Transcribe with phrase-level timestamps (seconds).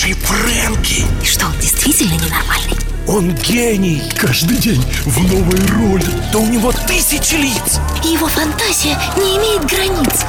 [0.00, 1.04] сумасшедший Фрэнки.
[1.22, 2.76] И что, он действительно ненормальный?
[3.06, 4.02] Он гений.
[4.16, 6.06] Каждый день в новой роли.
[6.32, 7.80] Да у него тысячи лиц.
[8.04, 10.24] И его фантазия не имеет границ.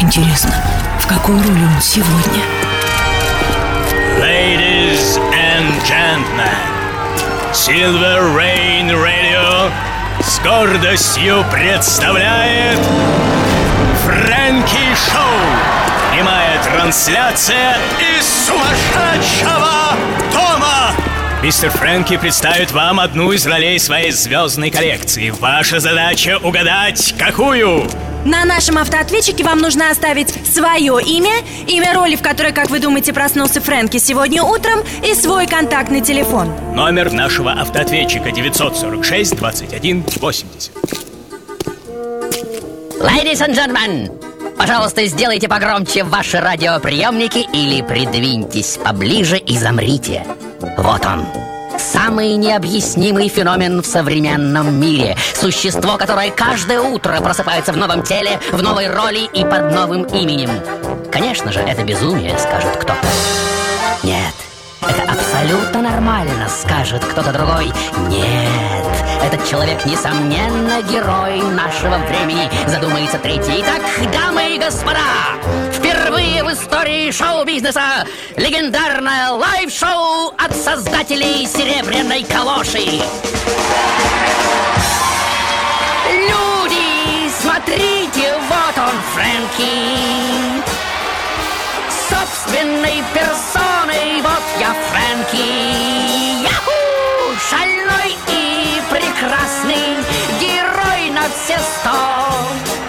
[0.00, 0.52] Интересно,
[1.00, 2.42] в какой роли он сегодня?
[4.18, 6.48] Ladies and gentlemen,
[7.52, 9.70] Silver Rain Radio
[10.20, 12.78] с гордостью представляет
[14.04, 15.91] Фрэнки Шоу.
[16.64, 19.96] Трансляция из сумасшедшего
[20.32, 20.92] дома.
[21.42, 25.30] Мистер Фрэнки представит вам одну из ролей своей звездной коллекции.
[25.30, 27.88] Ваша задача угадать, какую?
[28.24, 31.32] На нашем автоответчике вам нужно оставить свое имя,
[31.66, 36.52] имя роли, в которой, как вы думаете, проснулся Фрэнки сегодня утром, и свой контактный телефон.
[36.74, 40.70] Номер нашего автоответчика 946 21 80.
[43.00, 44.31] Ladies and gentlemen,
[44.62, 50.24] пожалуйста, сделайте погромче ваши радиоприемники или придвиньтесь поближе и замрите.
[50.78, 51.26] Вот он.
[51.76, 55.16] Самый необъяснимый феномен в современном мире.
[55.34, 60.50] Существо, которое каждое утро просыпается в новом теле, в новой роли и под новым именем.
[61.10, 62.94] Конечно же, это безумие, скажет кто-то
[64.04, 64.34] Нет,
[64.80, 67.72] это абсолютно нормально, скажет кто-то другой.
[68.08, 68.91] Нет,
[69.22, 72.50] этот человек, несомненно, герой нашего времени.
[72.66, 73.62] Задумается третий.
[73.62, 73.82] Итак,
[74.12, 74.98] дамы и господа,
[75.72, 78.06] впервые в истории шоу-бизнеса
[78.36, 83.02] Легендарное live -шоу от создателей «Серебряной калоши»
[86.10, 90.62] Люди, смотрите, вот он, Фрэнки.
[92.08, 95.91] Собственной персоной, вот я, Фрэнки
[99.22, 99.96] прекрасный
[100.40, 101.90] Герой на все сто.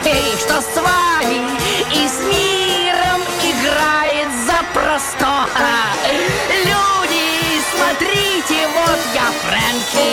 [0.06, 1.50] Эй, что с вами?
[1.92, 5.80] И с миром играет за простора
[6.66, 10.12] Люди, смотрите, вот я, Фрэнки.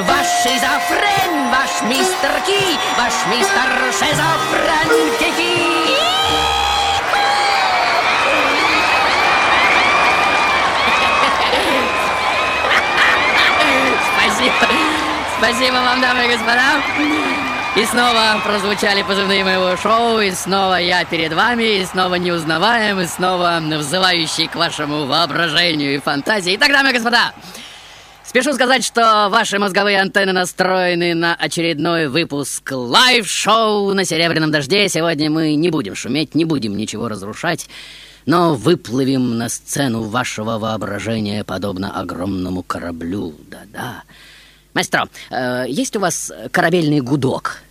[0.00, 5.02] Ваш шизофрен, ваш мистер Ки Ваш мистер шизофрен
[14.42, 14.91] Спасибо.
[15.42, 16.80] Спасибо вам, дамы и господа.
[17.74, 23.06] И снова прозвучали позывные моего шоу, и снова я перед вами, и снова неузнаваем, и
[23.06, 26.54] снова взывающий к вашему воображению и фантазии.
[26.54, 27.32] Итак, дамы и господа,
[28.24, 34.88] спешу сказать, что ваши мозговые антенны настроены на очередной выпуск live -шоу на «Серебряном дожде».
[34.88, 37.68] Сегодня мы не будем шуметь, не будем ничего разрушать,
[38.26, 43.34] но выплывем на сцену вашего воображения, подобно огромному кораблю.
[43.50, 44.04] Да-да.
[44.74, 47.62] Мастер, э, есть у вас корабельный гудок?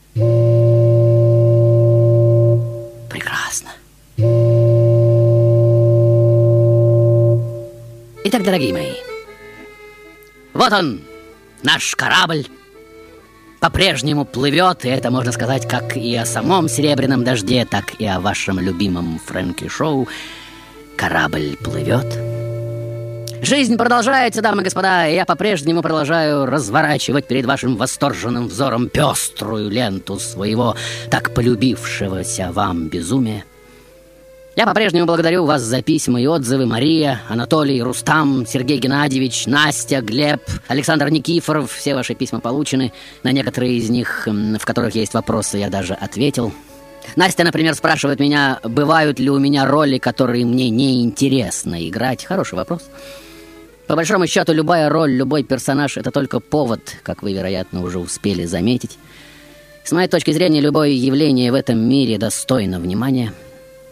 [3.09, 3.71] Прекрасно.
[8.23, 8.93] Итак, дорогие мои,
[10.53, 11.01] вот он,
[11.63, 12.45] наш корабль,
[13.59, 18.19] по-прежнему плывет, и это можно сказать как и о самом «Серебряном дожде», так и о
[18.19, 20.07] вашем любимом Фрэнки Шоу.
[20.95, 22.05] Корабль плывет,
[23.41, 29.67] Жизнь продолжается, дамы и господа, и я по-прежнему продолжаю разворачивать перед вашим восторженным взором пеструю
[29.67, 30.75] ленту своего
[31.09, 33.43] так полюбившегося вам безумия.
[34.55, 40.41] Я по-прежнему благодарю вас за письма и отзывы Мария, Анатолий, Рустам, Сергей Геннадьевич, Настя, Глеб,
[40.67, 41.71] Александр Никифоров.
[41.71, 42.93] Все ваши письма получены.
[43.23, 46.53] На некоторые из них, в которых есть вопросы, я даже ответил.
[47.15, 52.23] Настя, например, спрашивает меня, бывают ли у меня роли, которые мне неинтересно играть.
[52.23, 52.83] Хороший вопрос.
[53.91, 58.45] По большому счету, любая роль, любой персонаж— это только повод, как вы, вероятно, уже успели
[58.45, 58.97] заметить.
[59.83, 63.33] С моей точки зрения, любое явление в этом мире достойно внимания.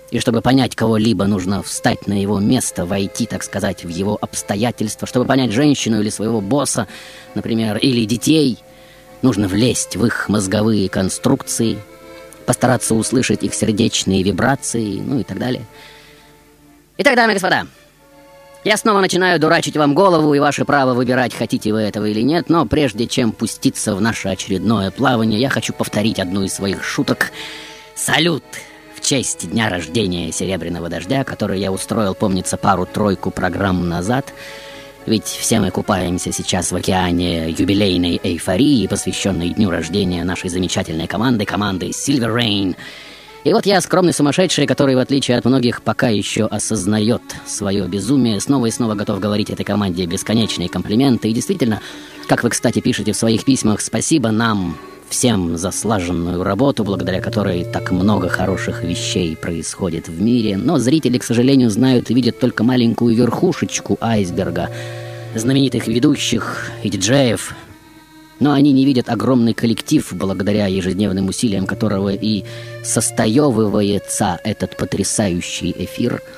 [0.10, 5.06] И чтобы понять кого-либо, нужно встать на его место, войти, так сказать, в его обстоятельства.
[5.06, 6.88] Чтобы понять женщину или своего босса,
[7.36, 8.58] например, или детей,
[9.22, 11.78] нужно влезть в их мозговые конструкции,
[12.46, 15.66] постараться услышать их сердечные вибрации, ну и так далее.
[16.98, 17.68] Итак, дамы и господа,
[18.64, 22.50] я снова начинаю дурачить вам голову, и ваше право выбирать, хотите вы этого или нет,
[22.50, 27.32] но прежде чем пуститься в наше очередное плавание, я хочу повторить одну из своих шуток.
[27.96, 28.44] Салют
[28.96, 34.34] в честь дня рождения Серебряного Дождя, который я устроил, помнится, пару-тройку программ назад.
[35.06, 41.46] Ведь все мы купаемся сейчас в океане юбилейной эйфории, посвященной дню рождения нашей замечательной команды,
[41.46, 42.76] команды Silver Rain—
[43.44, 48.40] и вот я, скромный сумасшедший, который, в отличие от многих, пока еще осознает свое безумие,
[48.42, 51.30] снова и снова готов говорить этой команде бесконечные комплименты.
[51.30, 51.82] И действительно,
[52.28, 54.78] как вы, кстати, пишете в своих письмах, спасибо нам,
[55.10, 60.58] всем за слаженную работу, благодаря которой так много хороших вещей происходит в мире.
[60.58, 64.70] Но зрители, к сожалению, знают и видят только маленькую верхушечку айсберга
[65.36, 67.56] знаменитых ведущих и диджеев.
[68.40, 72.44] Но они не видят огромный коллектив, благодаря ежедневным усилиям которого и
[72.84, 76.22] состоевывается этот потрясающий эфир–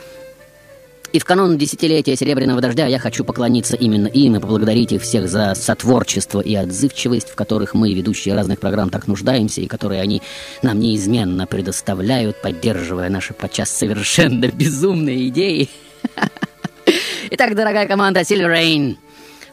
[1.13, 5.27] и в канун десятилетия Серебряного Дождя я хочу поклониться именно им и поблагодарить их всех
[5.27, 10.21] за сотворчество и отзывчивость, в которых мы, ведущие разных программ, так нуждаемся, и которые они
[10.62, 15.69] нам неизменно предоставляют, поддерживая наши подчас совершенно безумные идеи.
[17.31, 18.95] Итак, дорогая команда Silver Rain,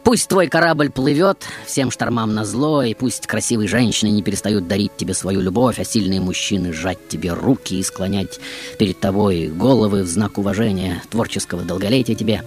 [0.09, 4.97] Пусть твой корабль плывет всем штормам на зло, и пусть красивые женщины не перестают дарить
[4.97, 8.41] тебе свою любовь, а сильные мужчины сжать тебе руки и склонять
[8.79, 12.43] перед тобой головы в знак уважения творческого долголетия тебе.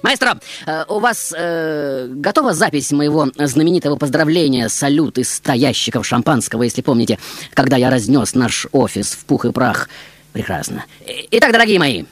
[0.00, 6.62] Маэстро, э, у вас э, готова запись моего знаменитого поздравления, салют из ста ящиков шампанского,
[6.62, 7.18] если помните,
[7.52, 9.90] когда я разнес наш офис в пух и прах?
[10.32, 10.86] Прекрасно.
[11.32, 12.04] Итак, дорогие мои,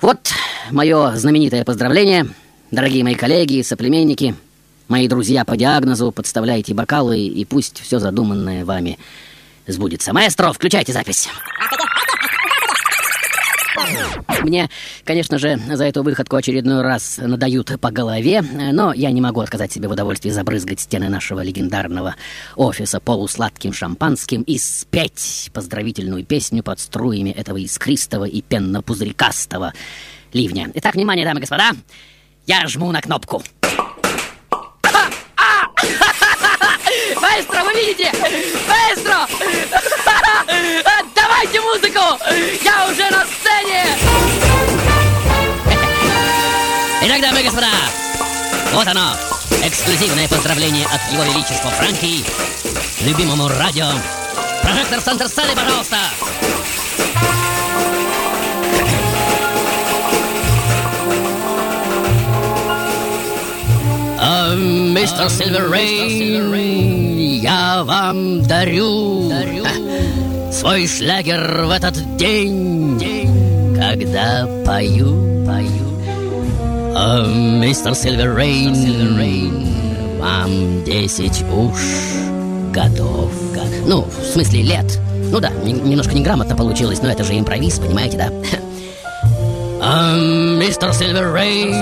[0.00, 0.32] вот
[0.72, 2.26] мое знаменитое поздравление–
[2.72, 4.34] Дорогие мои коллеги, соплеменники,
[4.88, 8.98] мои друзья по диагнозу, подставляйте бокалы, и пусть все задуманное вами
[9.66, 10.14] сбудется.
[10.14, 11.28] Маэстро, включайте запись.
[14.40, 14.70] Мне,
[15.04, 19.70] конечно же, за эту выходку очередной раз надают по голове, но я не могу отказать
[19.70, 22.16] себе в удовольствии забрызгать стены нашего легендарного
[22.56, 29.74] офиса полусладким шампанским и спеть поздравительную песню под струями этого искристого и пенно-пузырькастого
[30.32, 30.70] ливня.
[30.74, 31.72] Итак, внимание, дамы и господа,
[32.46, 33.42] я жму на кнопку.
[37.20, 38.12] Маэстро, вы видите?
[38.68, 39.28] Маэстро!
[41.14, 42.00] Давайте музыку!
[42.62, 43.86] Я уже на сцене!
[47.04, 47.70] Итак, дамы и господа,
[48.72, 49.14] вот оно,
[49.64, 52.24] эксклюзивное поздравление от Его Величества Франки,
[53.02, 53.90] любимому радио.
[54.62, 55.96] Прожектор сцены, пожалуйста!
[64.56, 69.64] Мистер Silver Rain, я вам дарю, дарю
[70.52, 75.68] свой шлягер в этот день, день когда пою, пою.
[76.94, 79.66] А, мистер Silver Rain, Silver Rain,
[80.20, 81.80] вам десять уж
[82.72, 83.30] годов.
[83.86, 84.98] Ну, в смысле лет.
[85.30, 88.30] Ну да, немножко неграмотно получилось, но это же импровиз, понимаете, да?
[89.80, 90.16] А,
[90.60, 91.72] мистер Сильверрейн,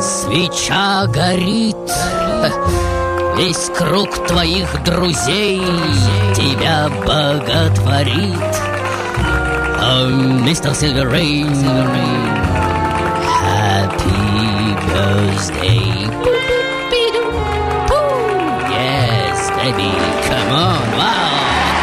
[0.00, 1.76] свеча горит,
[3.36, 5.60] Весь круг твоих друзей
[6.34, 8.56] тебя боготворит.
[9.78, 10.08] Oh,
[10.42, 10.74] Mr.
[10.74, 11.52] Silver Rain,
[13.44, 16.08] happy birthday.
[18.72, 19.92] Yes, baby,
[20.26, 21.36] come on, wow.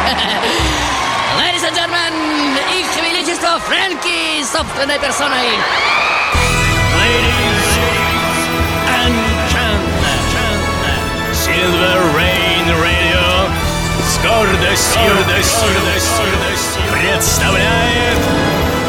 [1.38, 2.14] Ladies and gentlemen,
[2.78, 6.03] их величество Фрэнки собственной персоной.
[14.74, 15.68] Гордостью, гордостью,
[16.18, 18.18] гордостью представляет...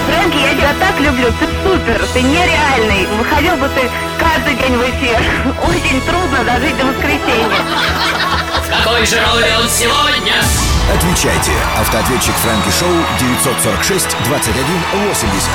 [0.07, 3.05] Фрэнки, я тебя так люблю, ты супер, ты нереальный.
[3.17, 5.15] Выходил бы ты каждый день в эфир.
[5.69, 7.61] Очень трудно дожить до воскресенья.
[8.67, 10.33] какой же роли он сегодня?
[10.91, 11.51] Отвечайте.
[11.77, 14.65] Автоответчик Фрэнки Шоу 946 21
[15.09, 15.49] 80.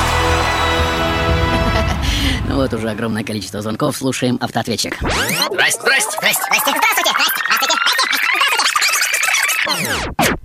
[2.47, 3.97] Ну вот уже огромное количество звонков.
[3.97, 4.97] Слушаем автоответчик.
[4.97, 6.17] Здрасте, здрасте, здрасте.
[6.19, 7.70] Здрасте, здравствуйте, здравствуйте.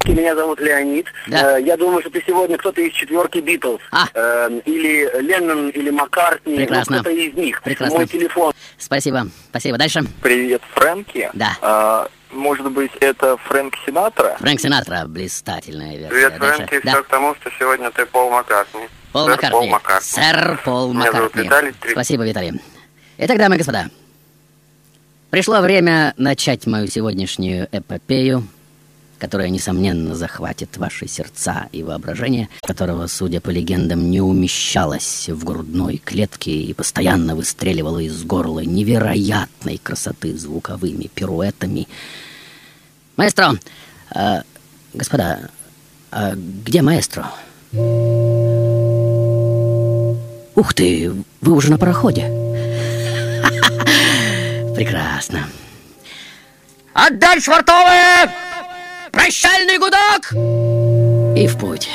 [0.04, 1.06] Меня зовут Леонид.
[1.26, 1.58] Да.
[1.58, 3.80] Э, Я думаю, что ты сегодня кто-то из четверки Битлз.
[3.90, 4.06] А.
[4.14, 6.56] Э, Или Леннон, или Маккартни.
[6.56, 6.96] Прекрасно.
[6.96, 7.62] Ну, кто-то из них.
[7.62, 7.99] Прекрасно.
[7.99, 8.52] Мой телефон.
[8.78, 9.28] Спасибо.
[9.50, 9.78] Спасибо.
[9.78, 10.02] Дальше.
[10.23, 11.30] Привет, Фрэнки.
[11.35, 11.56] Да.
[11.61, 14.37] А, может быть, это Фрэнк Синатра?
[14.38, 15.04] Фрэнк Синатра.
[15.06, 16.08] Блистательная версия.
[16.11, 16.66] Привет, Дальше.
[16.66, 16.85] Фрэнки.
[16.87, 16.92] Да.
[16.92, 18.82] Все к тому, что сегодня ты Пол Маккартни.
[19.12, 19.58] Пол Сэр Маккартни.
[19.58, 20.08] Пол Маккартни.
[20.08, 21.42] Сэр Пол Меня зовут Маккартни.
[21.44, 21.73] Виталий.
[21.80, 22.61] Три- Спасибо, Виталий.
[23.18, 23.87] Итак, дамы и господа,
[25.30, 28.46] пришло время начать мою сегодняшнюю эпопею,
[29.18, 35.99] которая, несомненно, захватит ваши сердца и воображение, которого, судя по легендам, не умещалось в грудной
[35.99, 41.88] клетке и постоянно выстреливало из горла невероятной красоты звуковыми пируэтами.
[43.16, 43.58] Маэстро,
[44.11, 44.42] а,
[44.92, 45.50] господа,
[46.11, 47.30] а где маэстро?
[50.54, 52.23] Ух ты, вы уже на пароходе.
[54.75, 55.49] Прекрасно.
[56.94, 58.45] Отдать швартовые!
[59.16, 60.32] Прощальный гудок!
[61.38, 61.88] И в путь.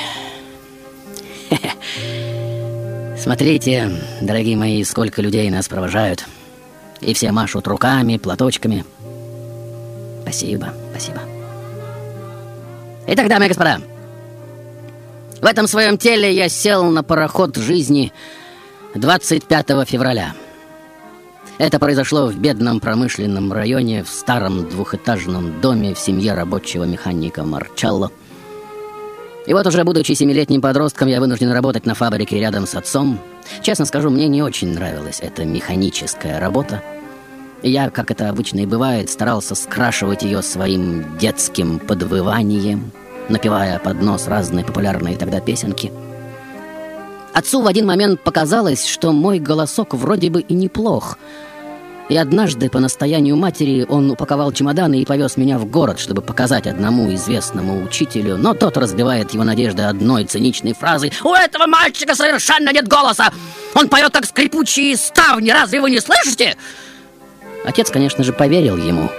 [3.18, 6.26] Смотрите, дорогие мои, сколько людей нас провожают.
[7.00, 8.86] И все машут руками, платочками.
[10.24, 11.22] Спасибо, спасибо.
[13.06, 13.80] Итак, дамы и господа,
[15.42, 18.12] в этом своем теле я сел на пароход жизни
[18.96, 20.34] 25 февраля.
[21.62, 28.12] Это произошло в бедном промышленном районе, в старом двухэтажном доме в семье рабочего механика Марчалло.
[29.46, 33.20] И вот уже будучи семилетним подростком, я вынужден работать на фабрике рядом с отцом.
[33.62, 36.82] Честно скажу, мне не очень нравилась эта механическая работа.
[37.62, 42.92] Я, как это обычно и бывает, старался скрашивать ее своим детским подвыванием,
[43.30, 45.92] напевая под нос разные популярные тогда песенки.
[47.34, 51.20] Отцу в один момент показалось, что мой голосок вроде бы и неплох—
[52.12, 56.68] и однажды по настоянию матери он упаковал чемоданы и повез меня в город, чтобы показать
[56.68, 58.36] одному известному учителю.
[58.36, 61.14] Но тот разбивает его надежды одной циничной фразой.
[61.24, 63.32] «У этого мальчика совершенно нет голоса!
[63.76, 66.58] Он поет как скрипучие ставни, разве вы не слышите?»
[67.64, 69.10] Отец, конечно же, поверил ему.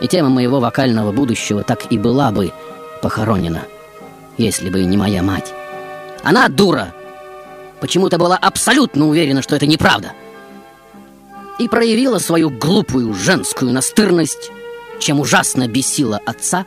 [0.00, 2.52] И тема моего вокального будущего так и была бы
[3.02, 3.64] похоронена,
[4.38, 5.52] если бы не моя мать.
[6.22, 6.94] Она дура.
[7.80, 10.12] Почему-то была абсолютно уверена, что это неправда
[11.58, 14.50] и проявила свою глупую женскую настырность,
[15.00, 16.66] чем ужасно бесила отца.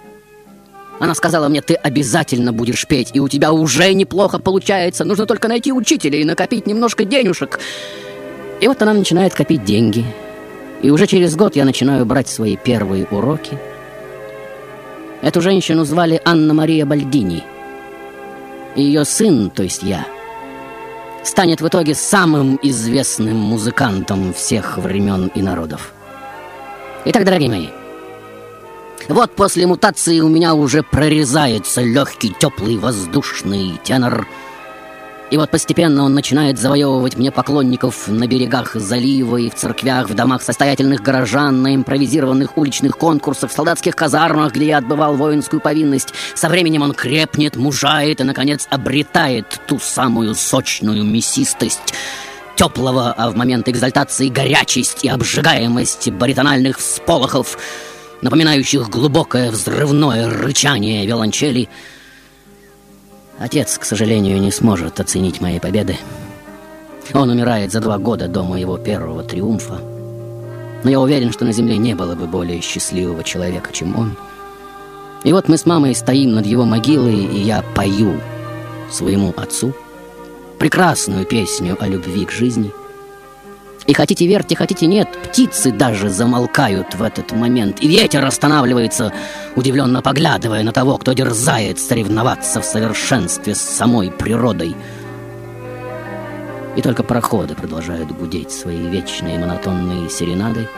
[1.00, 5.03] Она сказала мне, ты обязательно будешь петь, и у тебя уже неплохо получается.
[5.03, 7.60] Нужно только найти учителя и накопить немножко денежек.
[8.60, 10.05] И вот она начинает копить деньги.
[10.83, 13.57] И уже через год я начинаю брать свои первые уроки.
[15.21, 17.43] Эту женщину звали Анна-Мария Бальдини.
[18.75, 20.05] И ее сын, то есть я–
[21.23, 25.91] станет в итоге самым известным музыкантом всех времен и народов.
[27.05, 27.67] Итак, дорогие мои,
[29.07, 34.27] вот после мутации у меня уже прорезается легкий, теплый, воздушный тенор–
[35.31, 40.13] и вот постепенно он начинает завоевывать мне поклонников на берегах залива и в церквях, в
[40.13, 46.13] домах состоятельных горожан, на импровизированных уличных конкурсах, в солдатских казармах, где я отбывал воинскую повинность.
[46.35, 51.93] Со временем он крепнет, мужает и, наконец, обретает ту самую сочную мясистость
[52.57, 57.57] теплого, а в момент экзальтации горячесть и обжигаемость баритональных всполохов,
[58.21, 61.69] напоминающих глубокое взрывное рычание виолончели—
[63.41, 65.98] Отец, к сожалению, не сможет оценить моей победы.
[67.12, 69.79] Он умирает за два года до моего первого триумфа.
[70.83, 74.15] Но я уверен, что на земле не было бы более счастливого человека, чем он.
[75.24, 78.13] И вот мы с мамой стоим над его могилой, и я пою
[78.91, 79.74] своему отцу
[80.60, 82.71] прекрасную песню о любви к жизни–
[83.88, 87.81] и хотите верьте, хотите нет, птицы даже замолкают в этот момент.
[87.81, 89.11] И ветер останавливается,
[89.55, 94.75] удивленно поглядывая на того, кто дерзает соревноваться в совершенстве с самой природой.
[96.75, 100.69] И только пароходы продолжают гудеть свои вечные монотонные серенады,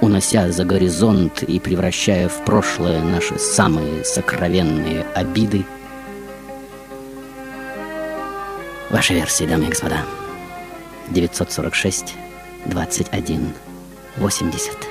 [0.00, 5.66] унося за горизонт и превращая в прошлое наши самые сокровенные обиды.
[8.90, 9.98] Ваши версии, дамы и господа.
[11.12, 12.14] 946
[12.68, 13.52] 21
[14.32, 14.85] 80.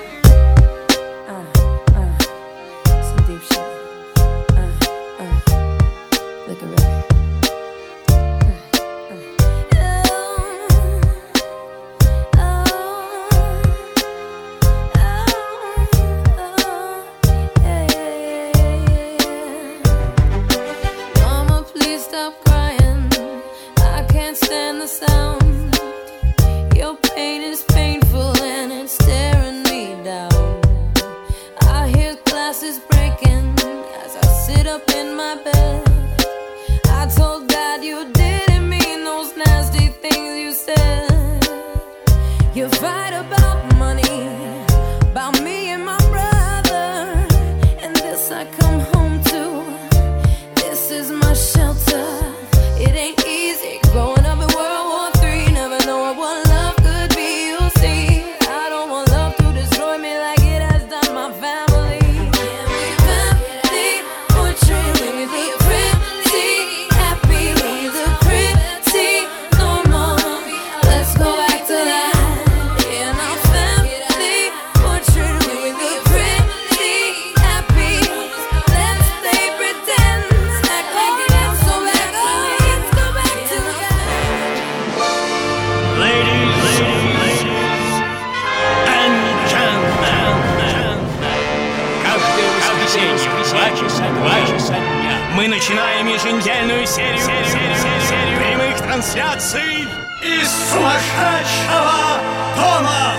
[96.16, 99.86] еженедельную серию, серию, серию, серию прямых трансляций
[100.24, 102.22] из сумасшедшего
[102.56, 103.16] дома.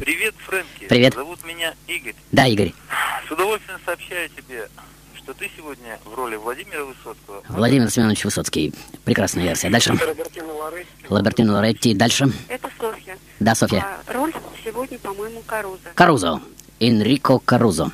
[0.00, 0.86] Привет, Фрэнки.
[0.88, 1.14] Привет.
[1.14, 2.14] Зовут меня Игорь.
[2.32, 2.72] Да, Игорь.
[3.28, 4.68] С удовольствием сообщаю тебе,
[5.14, 7.42] что ты сегодня в роли Владимира Высоцкого.
[7.50, 8.72] Владимир Семенович Высоцкий.
[9.04, 9.68] Прекрасная версия.
[9.68, 9.92] Дальше.
[9.92, 11.06] Лабертино Лоретти.
[11.10, 11.94] Лабертино Лоретти.
[11.94, 12.32] Дальше.
[12.48, 13.09] Это Софья.
[13.40, 13.86] Да, Софья.
[14.06, 14.32] А роль
[14.62, 15.78] сегодня, по-моему, Каруза.
[15.94, 16.40] Карузо.
[16.78, 17.90] Энрико Карузо.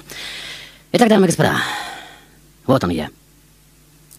[0.92, 1.56] Итак, дамы и господа,
[2.66, 3.10] вот он я.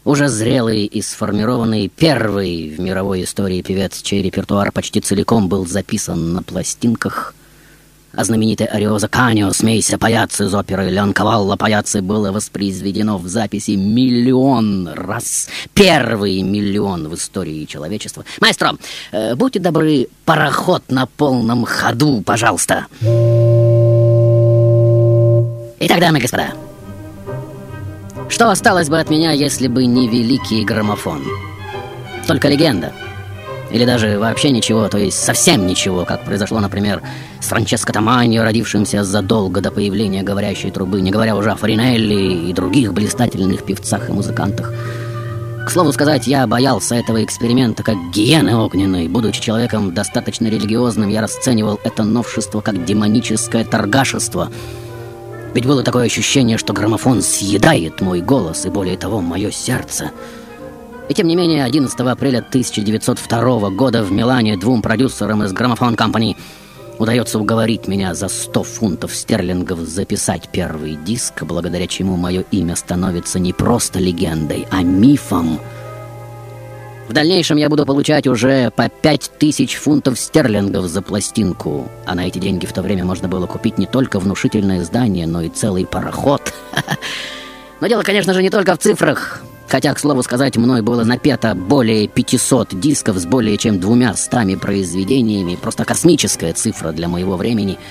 [0.05, 6.33] Уже зрелый и сформированный первый в мировой истории певец, чей репертуар почти целиком был записан
[6.33, 7.35] на пластинках.
[8.13, 13.71] А знаменитая Ариоза Канио «Смейся, паяц» из оперы Леон Кавалла «Паяцы» было воспроизведено в записи
[13.71, 15.49] миллион раз.
[15.73, 18.23] Первый миллион в истории человечества.
[18.39, 18.77] Маэстро,
[19.11, 22.87] э, будьте добры, пароход на полном ходу, пожалуйста.
[25.79, 26.53] Итак, дамы и господа,
[28.29, 31.23] что осталось бы от меня, если бы не великий граммофон?
[32.25, 32.91] Только легенда.
[33.71, 37.01] Или даже вообще ничего, то есть совсем ничего, как произошло, например,
[37.41, 42.53] с Франческо Таманьо, родившимся задолго до появления говорящей трубы, не говоря уже о Фаринелли и
[42.53, 44.73] других блистательных певцах и музыкантах.
[45.65, 49.09] К слову сказать, я боялся этого эксперимента как гиены огненной.
[49.09, 54.49] Будучи человеком достаточно религиозным, я расценивал это новшество как демоническое торгашество–
[55.57, 60.11] ведь было такое ощущение, что граммофон съедает мой голос и, более того, мое сердце.
[61.09, 66.35] И тем не менее, 11 апреля 1902 года в Милане двум продюсерам из Граммофон Компани
[66.99, 73.39] удается уговорить меня за 100 фунтов стерлингов записать первый диск, благодаря чему мое имя становится
[73.39, 75.59] не просто легендой, а мифом–
[77.07, 81.89] в дальнейшем я буду получать уже по пять тысяч фунтов стерлингов за пластинку.
[82.05, 85.41] А на эти деньги в то время можно было купить не только внушительное здание, но
[85.41, 86.53] и целый пароход.
[87.79, 89.41] Но дело, конечно же, не только в цифрах.
[89.67, 94.55] Хотя, к слову сказать, мной было напето более 500 дисков с более чем двумя стами
[94.55, 95.57] произведениями.
[95.61, 97.77] Просто космическая цифра для моего времени–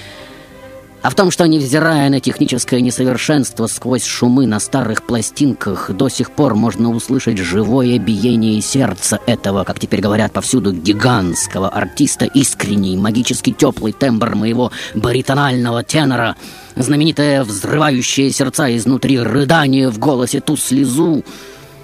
[1.07, 6.33] а в том, что, невзирая на техническое несовершенство, сквозь шумы на старых пластинках до сих
[6.33, 13.53] пор можно услышать живое биение сердца этого, как теперь говорят повсюду, гигантского артиста, искренний, магически
[13.53, 16.35] теплый тембр моего баритонального тенора,
[16.75, 21.23] знаменитое взрывающее сердца изнутри рыдание в голосе, ту слезу,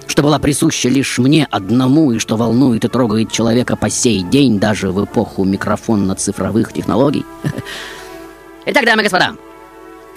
[0.07, 4.59] что была присуща лишь мне одному и что волнует и трогает человека по сей день,
[4.59, 7.25] даже в эпоху микрофонно-цифровых технологий—
[8.65, 9.35] Итак, дамы и господа,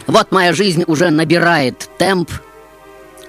[0.07, 2.31] вот моя жизнь уже набирает темп.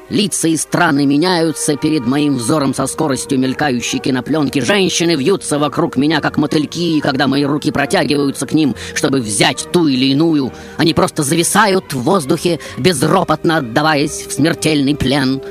[0.10, 4.60] Лица и страны меняются перед моим взором со скоростью мелькающей кинопленки.
[4.60, 9.68] Женщины вьются вокруг меня, как мотыльки, и когда мои руки протягиваются к ним, чтобы взять
[9.74, 15.42] ту или иную, они просто зависают в воздухе, безропотно отдаваясь в смертельный плен.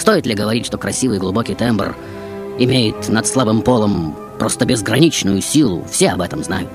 [0.00, 1.94] Стоит ли говорить, что красивый глубокий тембр
[2.58, 5.84] имеет над слабым полом просто безграничную силу?
[5.90, 6.70] Все об этом знают.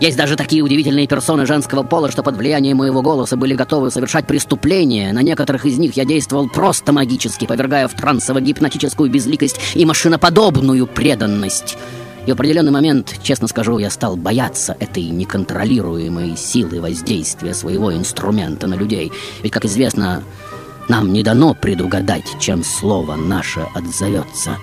[0.00, 4.26] Есть даже такие удивительные персоны женского пола, что под влиянием моего голоса были готовы совершать
[4.26, 5.12] преступления.
[5.12, 11.78] На некоторых из них я действовал просто магически, повергая в трансово-гипнотическую безликость и машиноподобную преданность.
[12.26, 18.66] И в определенный момент, честно скажу, я стал бояться этой неконтролируемой силы воздействия своего инструмента
[18.66, 19.12] на людей.
[19.42, 20.22] Ведь, как известно,
[20.88, 24.58] нам не дано предугадать, чем слово наше отзовется.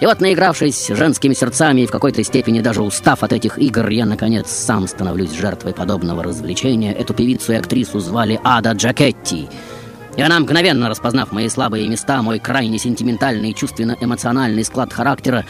[0.00, 4.06] И вот, наигравшись женскими сердцами и в какой-то степени даже устав от этих игр, я,
[4.06, 6.92] наконец, сам становлюсь жертвой подобного развлечения.
[6.92, 9.48] Эту певицу и актрису звали Ада Джакетти.
[10.16, 15.44] И она, мгновенно распознав мои слабые места, мой крайне сентиментальный и чувственно-эмоциональный склад характера,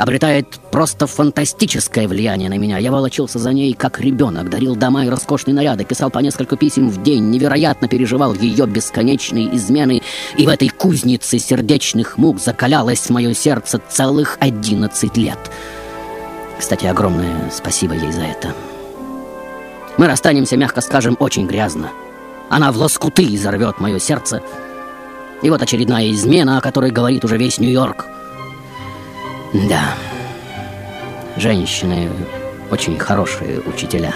[0.00, 2.78] обретает просто фантастическое влияние на меня.
[2.78, 6.88] Я волочился за ней, как ребенок, дарил дома и роскошные наряды, писал по несколько писем
[6.88, 10.00] в день, невероятно переживал ее бесконечные измены,
[10.38, 15.38] и в этой кузнице сердечных мук закалялось мое сердце целых одиннадцать лет.
[16.58, 18.54] Кстати, огромное спасибо ей за это.
[19.98, 21.90] Мы расстанемся, мягко скажем, очень грязно.
[22.48, 24.40] Она в лоскуты изорвет мое сердце.
[25.42, 28.06] И вот очередная измена, о которой говорит уже весь Нью-Йорк—
[29.52, 29.94] да,
[31.36, 32.10] женщины
[32.70, 34.14] очень хорошие учителя.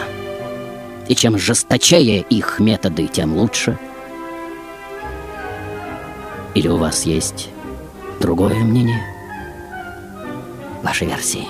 [1.08, 3.78] И чем жесточее их методы, тем лучше.
[6.54, 7.50] Или у вас есть
[8.20, 9.02] другое мнение?
[10.82, 11.46] Ваши версии.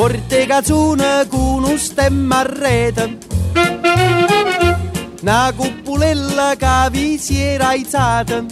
[0.00, 3.18] Porte cazzuna con un stemma a rete
[5.22, 8.44] una cupulella che vi si era alzata.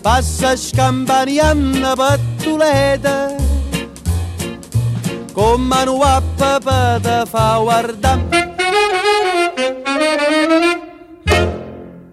[0.00, 3.34] Passa scampanianna pattuleta,
[5.32, 8.54] con mano a papà te fa guardare.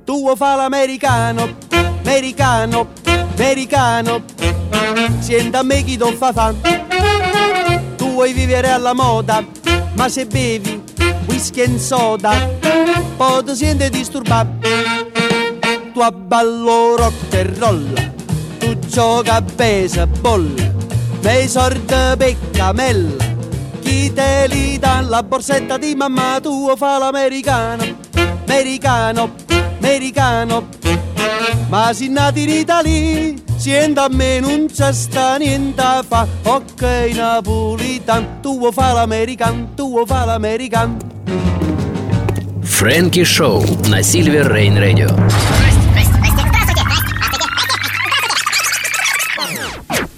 [0.04, 1.56] Tu fa l'americano,
[2.02, 2.88] americano,
[3.36, 4.24] americano.
[5.20, 6.54] Senta a me chi ti fa fa.
[7.96, 9.44] Tu vuoi vivere alla moda,
[9.96, 10.83] ma se bevi
[11.28, 12.50] whisky e soda,
[13.18, 14.68] poi ti senti disturbato.
[15.94, 17.94] Tu abballo rock and roll,
[18.60, 20.48] tu gioca a baseball,
[21.22, 23.32] nei sordi peccamella.
[23.82, 27.84] Chi te li dà la borsetta di mamma tua fa l'americano,
[28.46, 29.36] americano,
[29.78, 30.68] americano.
[31.68, 36.28] Ma si nati in Italia, sienta me non c'è sta niente fa.
[36.44, 36.82] Ok
[37.16, 40.98] napolitan, tu vuoi fa l'americano, tu vuoi fa l'americano.
[42.62, 45.08] Фрэнки Шоу на Сильвер Рейн Радио.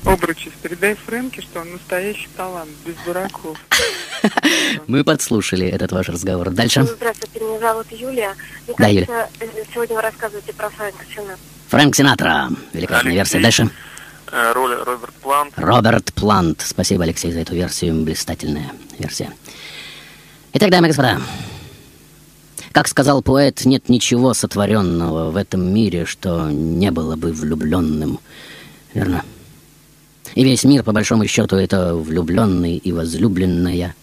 [0.05, 3.57] Обручев, передай Фрэнке, что он настоящий талант, без дураков.
[4.87, 6.49] Мы подслушали этот ваш разговор.
[6.51, 6.83] Дальше.
[6.83, 8.33] Здравствуйте, меня зовут Юлия.
[8.67, 11.37] Мне Да, кажется, э, сегодня вы рассказываете про Фрэнка Сина.
[11.69, 12.49] Фрэнк Синатра.
[12.73, 13.39] Великолепная версия.
[13.39, 13.69] Дальше.
[14.31, 15.53] Э, Роль Роберт Плант.
[15.55, 16.63] Роберт Плант.
[16.65, 18.01] Спасибо, Алексей, за эту версию.
[18.03, 19.31] Блистательная версия.
[20.53, 21.19] Итак, дамы и господа,
[22.71, 28.19] как сказал поэт, нет ничего сотворенного в этом мире, что не было бы влюбленным.
[28.93, 29.23] Верно?
[30.33, 33.95] И весь мир, по большому счету, это влюбленный и возлюбленная.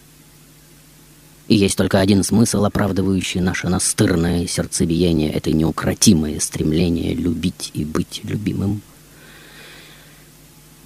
[1.47, 8.21] И есть только один смысл, оправдывающий наше настырное сердцебиение, это неукротимое стремление любить и быть
[8.23, 8.81] любимым.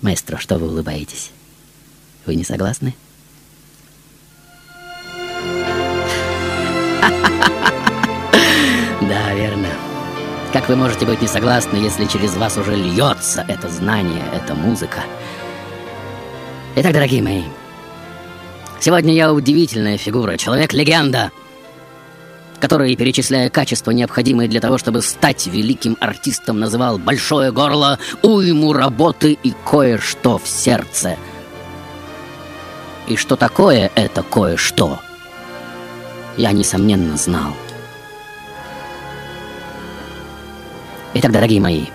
[0.02, 1.32] Маэстро, что вы улыбаетесь?
[2.26, 2.96] Вы не согласны?
[9.00, 9.70] Да, верно.
[10.52, 15.02] Как вы можете быть не согласны, если через вас уже льется это знание, эта музыка?
[16.76, 17.43] Итак, дорогие мои,
[18.80, 21.32] сегодня я удивительная фигура, человек-легенда,
[22.60, 29.38] который, перечисляя качества, необходимые для того, чтобы стать великим артистом, называл большое горло, уйму работы
[29.44, 31.18] и кое-что в сердце.
[33.08, 35.00] И что такое это кое-что,
[36.36, 37.54] я, несомненно, знал.
[41.13, 41.86] Итак, дорогие мои,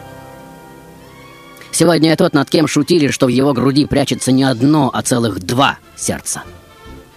[1.70, 5.38] сегодня я тот, над кем шутили, что в его груди прячется не одно, а целых
[5.40, 6.42] два сердца.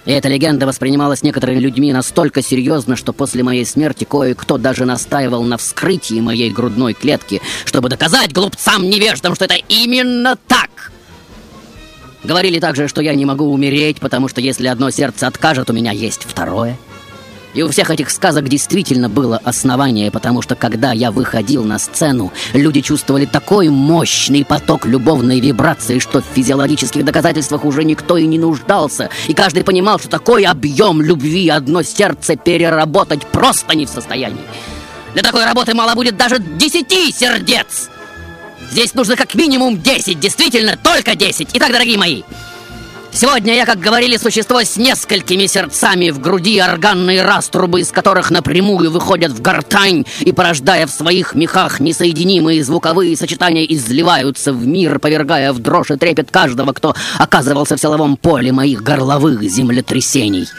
[0.06, 5.44] И эта легенда воспринималась некоторыми людьми настолько серьезно, что после моей смерти кое-кто даже настаивал
[5.44, 10.92] на вскрытии моей грудной клетки, чтобы доказать глупцам-невеждам, что это именно так.
[12.24, 15.92] Говорили также, что я не могу умереть, потому что если одно сердце откажет, у меня
[15.92, 16.78] есть второе.
[17.56, 22.34] И у всех этих сказок действительно было основание, потому что когда я выходил на сцену,
[22.54, 28.38] люди чувствовали такой мощный поток любовной вибрации, что в физиологических доказательствах уже никто и не
[28.38, 29.10] нуждался.
[29.28, 34.44] И каждый понимал, что такой объем любви одно сердце переработать просто не в состоянии.
[35.14, 37.90] Для такой работы мало будет даже десяти сердец.
[38.70, 41.50] Здесь нужно как минимум 10, действительно, только 10.
[41.54, 42.24] Итак, дорогие мои,
[43.16, 48.92] Сегодня я, как говорили, существо с несколькими сердцами в груди органные раструбы, из которых напрямую
[48.92, 55.54] выходят в гортань и, порождая в своих мехах несоединимые звуковые сочетания, изливаются в мир, повергая
[55.54, 60.50] в дрожь и трепет каждого, кто оказывался в силовом поле моих горловых землетрясений.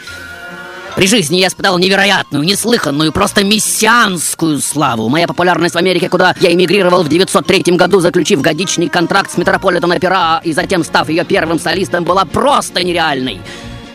[0.97, 5.09] При жизни я испытал невероятную, неслыханную, просто мессианскую славу.
[5.09, 9.91] Моя популярность в Америке, куда я эмигрировал в 903 году, заключив годичный контракт с Метрополитен
[9.91, 13.39] Опера и затем став ее первым солистом, была просто нереальной.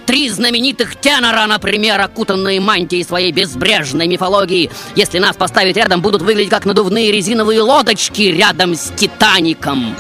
[0.06, 6.50] Три знаменитых тенора, например, окутанные мантией своей безбрежной мифологии, если нас поставить рядом, будут выглядеть
[6.50, 9.96] как надувные резиновые лодочки рядом с Титаником.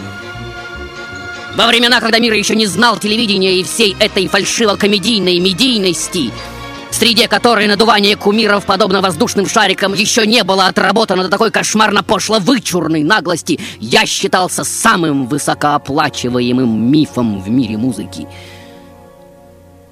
[1.56, 6.30] Во времена, когда мир еще не знал телевидения и всей этой фальшиво-комедийной медийности,
[6.92, 13.58] среди которой надувание кумиров, подобно воздушным шарикам, еще не было отработано до такой кошмарно-пошло-вычурной наглости,
[13.80, 18.28] я считался самым высокооплачиваемым мифом в мире музыки.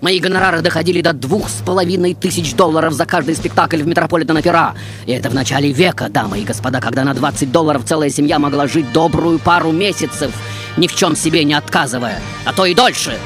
[0.01, 4.75] Мои гонорары доходили до двух с половиной тысяч долларов за каждый спектакль в Метрополитен Опера.
[5.05, 8.67] И это в начале века, дамы и господа, когда на 20 долларов целая семья могла
[8.67, 10.33] жить добрую пару месяцев,
[10.79, 13.19] ни в чем себе не отказывая, а то и дольше.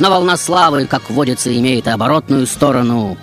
[0.00, 3.18] Но волна славы, как водится, имеет оборотную сторону.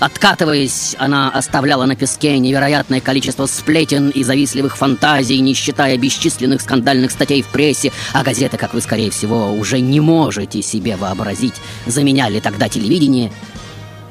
[0.00, 7.10] Откатываясь, она оставляла на песке невероятное количество сплетен и завистливых фантазий, не считая бесчисленных скандальных
[7.10, 11.54] статей в прессе, а газеты, как вы, скорее всего, уже не можете себе вообразить,
[11.86, 13.32] заменяли тогда телевидение.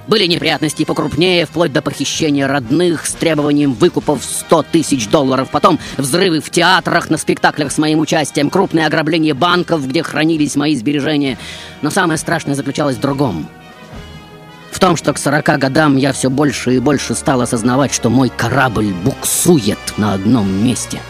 [0.10, 5.50] Были неприятности покрупнее, вплоть до похищения родных с требованием выкупов 100 тысяч долларов.
[5.52, 10.76] Потом взрывы в театрах, на спектаклях с моим участием, крупное ограбление банков, где хранились мои
[10.76, 11.38] сбережения.
[11.84, 13.48] Но самое страшное заключалось в другом–
[14.72, 18.30] в том, что к 40 годам я все больше и больше стал осознавать, что мой
[18.30, 21.02] корабль буксует на одном месте.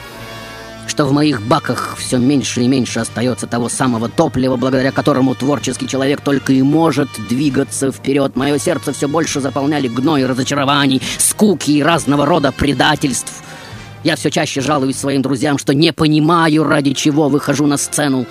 [0.89, 5.87] Что в моих баках все меньше и меньше остается того самого топлива, благодаря которому творческий
[5.87, 8.35] человек только и может двигаться вперед.
[8.35, 13.43] Мое сердце все больше заполняли гной разочарований, скуки и разного рода предательств.
[14.03, 18.25] Я все чаще жалуюсь своим друзьям, что не понимаю, ради чего выхожу на сцену.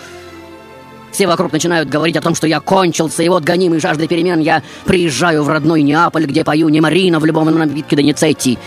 [1.12, 4.62] Все вокруг начинают говорить о том, что я кончился, и вот гонимый жаждой перемен я
[4.84, 8.58] приезжаю в родной Неаполь, где пою не Марина в любом напитке Доницетти.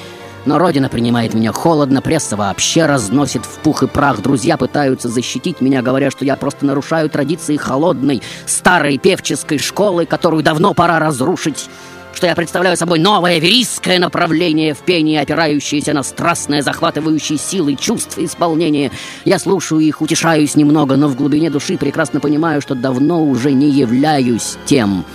[0.45, 4.21] Но родина принимает меня холодно, пресса вообще разносит в пух и прах.
[4.21, 10.43] Друзья пытаются защитить меня, говоря, что я просто нарушаю традиции холодной, старой певческой школы, которую
[10.43, 11.69] давно пора разрушить
[12.13, 18.23] что я представляю собой новое верийское направление в пении, опирающееся на страстные, захватывающие силы, чувства
[18.23, 18.91] исполнения.
[19.25, 23.69] Я слушаю их, утешаюсь немного, но в глубине души прекрасно понимаю, что давно уже не
[23.69, 25.05] являюсь тем,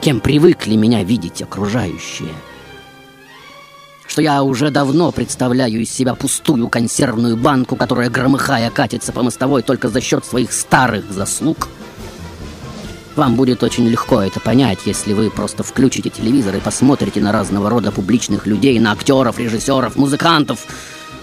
[0.00, 2.30] кем привыкли меня видеть окружающие.
[4.18, 9.62] Что я уже давно представляю из себя пустую консервную банку, которая, громыхая, катится по мостовой
[9.62, 11.68] только за счет своих старых заслуг—
[13.18, 17.68] вам будет очень легко это понять, если вы просто включите телевизор и посмотрите на разного
[17.68, 20.64] рода публичных людей, на актеров, режиссеров, музыкантов,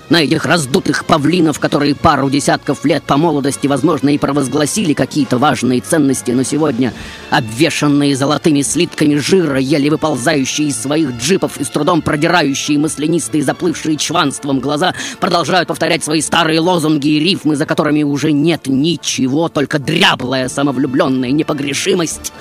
[0.09, 5.81] на этих раздутых павлинов, которые пару десятков лет по молодости, возможно, и провозгласили какие-то важные
[5.81, 6.93] ценности, но сегодня,
[7.29, 13.97] обвешанные золотыми слитками жира, еле выползающие из своих джипов и с трудом продирающие маслянистые, заплывшие
[13.97, 19.79] чванством глаза, продолжают повторять свои старые лозунги и рифмы, за которыми уже нет ничего, только
[19.79, 22.31] дряблая самовлюбленная непогрешимость.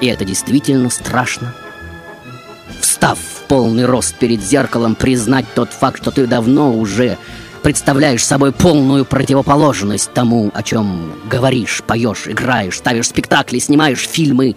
[0.00, 1.54] И это действительно страшно.
[2.96, 7.18] Встав полный рост перед зеркалом признать тот факт, что ты давно уже
[7.62, 14.56] представляешь собой полную противоположность тому, о чем говоришь, поешь, играешь, ставишь спектакли, снимаешь фильмы.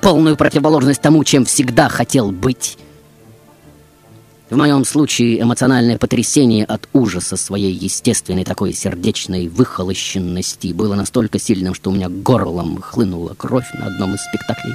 [0.00, 2.78] Полную противоположность тому, чем всегда хотел быть.
[4.48, 11.74] В моем случае эмоциональное потрясение от ужаса своей естественной такой сердечной выхолощенности было настолько сильным,
[11.74, 14.74] что у меня горлом хлынула кровь на одном из спектаклей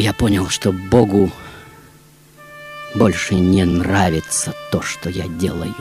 [0.00, 1.30] я понял, что Богу
[2.94, 5.74] больше не нравится то, что я делаю.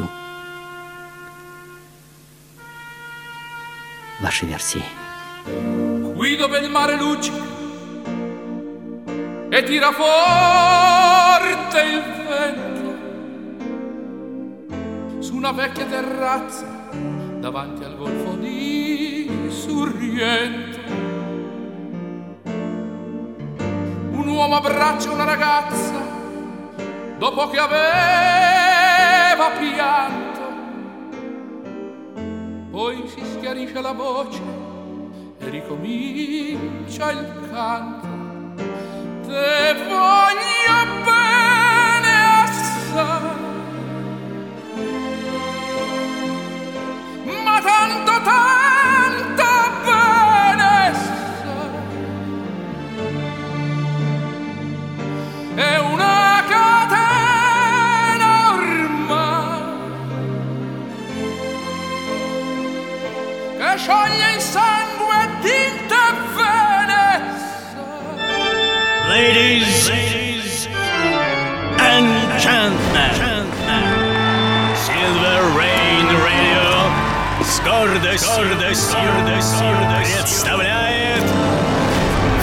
[4.20, 4.84] Ваши версии.
[6.18, 7.44] Qui dove il mare luccica
[9.50, 12.96] e tira forte il vento
[15.20, 16.66] su una vecchia terrazza
[17.40, 21.17] davanti al golfo di Sorrento
[24.48, 25.92] uomo abbraccia una ragazza
[27.18, 30.42] dopo che aveva pianto.
[32.72, 34.42] Poi si schiarisce la voce
[35.40, 38.08] e ricomincia il canto.
[39.28, 41.17] Te voglio bene
[78.26, 81.24] гордостью, гордостью, гордостью представляет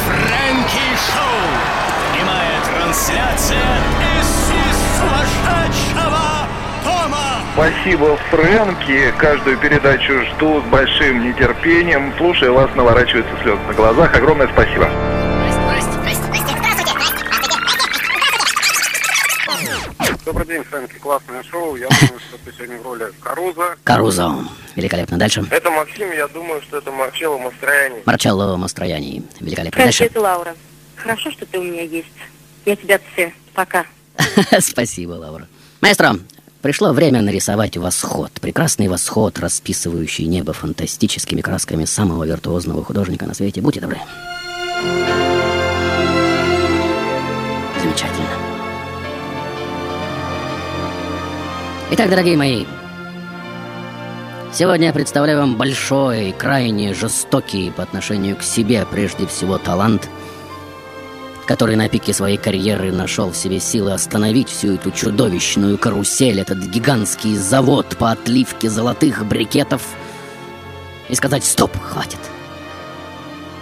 [0.07, 1.43] Фрэнки Шоу.
[2.13, 3.59] Прямая трансляция
[4.21, 4.29] из
[4.99, 6.47] сумасшедшего
[6.85, 7.41] дома.
[7.55, 9.13] Спасибо, Фрэнки.
[9.19, 12.13] Каждую передачу жду с большим нетерпением.
[12.19, 14.15] Слушая вас, наворачиваются слезы на глазах.
[14.15, 14.89] Огромное спасибо.
[20.25, 20.95] Добрый день, Фрэнки.
[20.95, 21.77] Классное шоу.
[21.77, 23.77] Я думаю, что ты сегодня в роли Каруза.
[23.85, 24.35] Карузо.
[24.75, 25.19] Великолепно.
[25.19, 25.45] Дальше.
[25.51, 28.03] Это Максим, я думаю, что это Марчелло Мастрояни.
[28.07, 29.23] Марчелло Мастрояни.
[29.41, 29.85] Великолепно.
[29.85, 30.05] Дальше.
[30.05, 30.55] это Лаура.
[30.97, 32.09] Хорошо, что ты у меня есть.
[32.65, 33.35] Я тебя все.
[33.53, 33.85] Пока.
[34.61, 35.47] Спасибо, Лаура.
[35.83, 36.17] Маэстро,
[36.63, 38.33] пришло время нарисовать восход.
[38.41, 43.61] Прекрасный восход, расписывающий небо фантастическими красками самого виртуозного художника на свете.
[43.61, 44.01] Будьте добры.
[47.83, 48.54] Замечательно.
[51.90, 52.64] Итак, дорогие мои,
[54.53, 60.09] сегодня я представляю вам большой, крайне жестокий по отношению к себе прежде всего талант,
[61.47, 66.59] который на пике своей карьеры нашел в себе силы остановить всю эту чудовищную карусель, этот
[66.59, 69.83] гигантский завод по отливке золотых брикетов
[71.11, 72.18] и сказать «Стоп, хватит».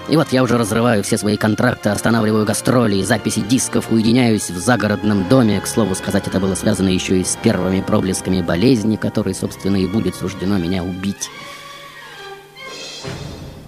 [0.09, 4.59] И вот я уже разрываю все свои контракты, останавливаю гастроли и записи дисков, уединяюсь в
[4.59, 5.61] загородном доме.
[5.61, 9.87] К слову сказать, это было связано еще и с первыми проблесками болезни, которой, собственно, и
[9.87, 11.31] будет суждено меня убить.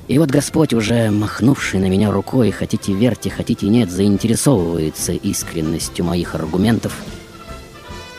[0.07, 6.35] И вот Господь, уже махнувший на меня рукой, хотите верьте, хотите нет, заинтересовывается искренностью моих
[6.35, 6.95] аргументов.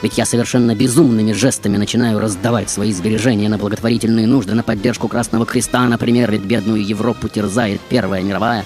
[0.06, 5.48] Ведь я совершенно безумными жестами начинаю раздавать свои сбережения на благотворительные нужды, на поддержку Красного
[5.48, 8.66] Креста, например, ведь бедную Европу терзает Первая мировая,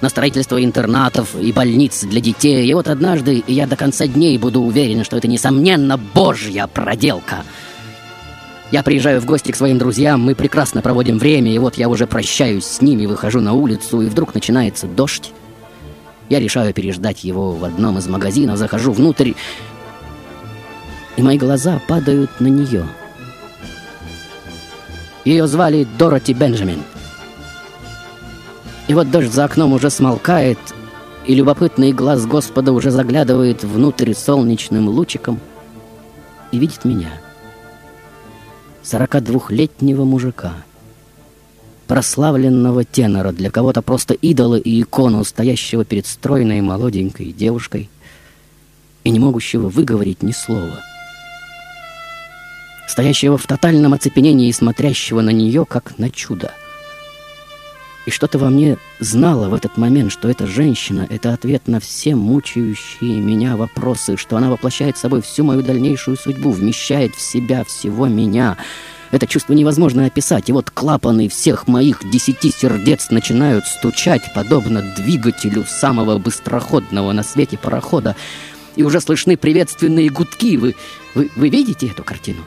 [0.00, 2.66] на строительство интернатов и больниц для детей.
[2.66, 7.44] И вот однажды я до конца дней буду уверен, что это, несомненно, божья проделка—
[8.72, 12.08] я приезжаю в гости к своим друзьям, мы прекрасно проводим время, и вот я уже
[12.08, 15.30] прощаюсь с ними, выхожу на улицу, и вдруг начинается дождь.
[16.28, 19.34] Я решаю переждать его в одном из магазинов, захожу внутрь,
[21.16, 22.86] и мои глаза падают на нее.
[25.24, 26.82] Ее звали Дороти Бенджамин.
[28.88, 30.58] И вот дождь за окном уже смолкает,
[31.26, 35.40] и любопытный глаз Господа уже заглядывает внутрь солнечным лучиком
[36.52, 37.10] и видит меня—
[38.86, 40.54] 42-летнего мужика,
[41.88, 47.90] прославленного тенора, для кого-то просто идола и икону, стоящего перед стройной молоденькой девушкой
[49.02, 50.80] и не могущего выговорить ни слова,
[52.86, 56.52] стоящего в тотальном оцепенении и смотрящего на нее, как на чудо—
[58.06, 62.14] и что-то во мне знало в этот момент, что эта женщина— это ответ на все
[62.14, 68.06] мучающие меня вопросы, что она воплощает собой всю мою дальнейшую судьбу, вмещает в себя всего
[68.06, 68.58] меня.
[69.10, 75.64] Это чувство невозможно описать, и вот клапаны всех моих десяти сердец начинают стучать, подобно двигателю
[75.64, 78.14] самого быстроходного на свете парохода,
[78.76, 80.56] и уже слышны приветственные гудки.
[80.56, 80.76] Вы,
[81.16, 82.44] вы, вы видите эту картину?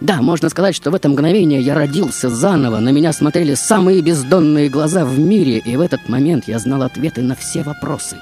[0.00, 4.68] Да, можно сказать, что в это мгновение я родился заново, на меня смотрели самые бездонные
[4.68, 8.16] глаза в мире, и в этот момент я знал ответы на все вопросы.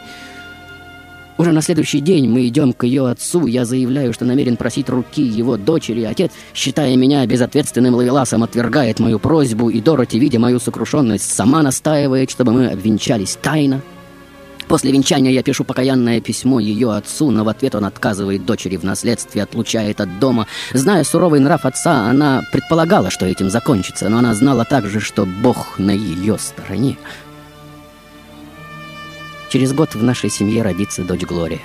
[1.38, 5.22] Уже на следующий день мы идем к ее отцу, я заявляю, что намерен просить руки
[5.22, 6.02] его дочери.
[6.02, 12.30] Отец, считая меня безответственным ловеласом, отвергает мою просьбу, и Дороти, видя мою сокрушенность, сама настаивает,
[12.30, 13.80] чтобы мы обвенчались тайно.
[14.72, 18.84] После венчания я пишу покаянное письмо ее отцу, но в ответ он отказывает дочери в
[18.84, 20.46] наследстве, отлучает от дома.
[20.72, 25.78] Зная суровый нрав отца, она предполагала, что этим закончится, но она знала также, что Бог
[25.78, 26.96] на ее стороне.
[29.50, 31.60] Через год в нашей семье родится дочь Глория.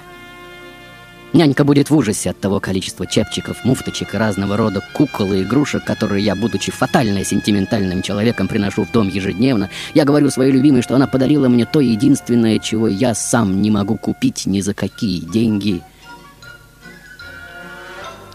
[1.37, 5.85] Нянька будет в ужасе от того количества чепчиков, муфточек и разного рода кукол и игрушек,
[5.85, 9.69] которые я, будучи фатально сентиментальным человеком, приношу в дом ежедневно.
[9.93, 13.97] Я говорю своей любимой, что она подарила мне то единственное, чего я сам не могу
[13.97, 15.83] купить ни за какие деньги.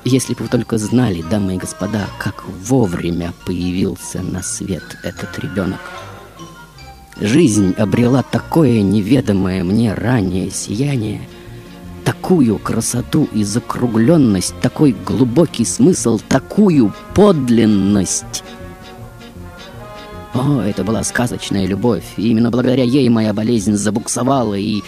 [0.05, 5.81] Если бы вы только знали, дамы и господа, как вовремя появился на свет этот ребенок.
[7.21, 11.21] Жизнь обрела такое неведомое мне ранее сияние—
[12.05, 18.45] такую красоту и закругленность, такой глубокий смысл, такую подлинность.
[20.35, 24.83] О, это была сказочная любовь, и именно благодаря ей моя болезнь забуксовала и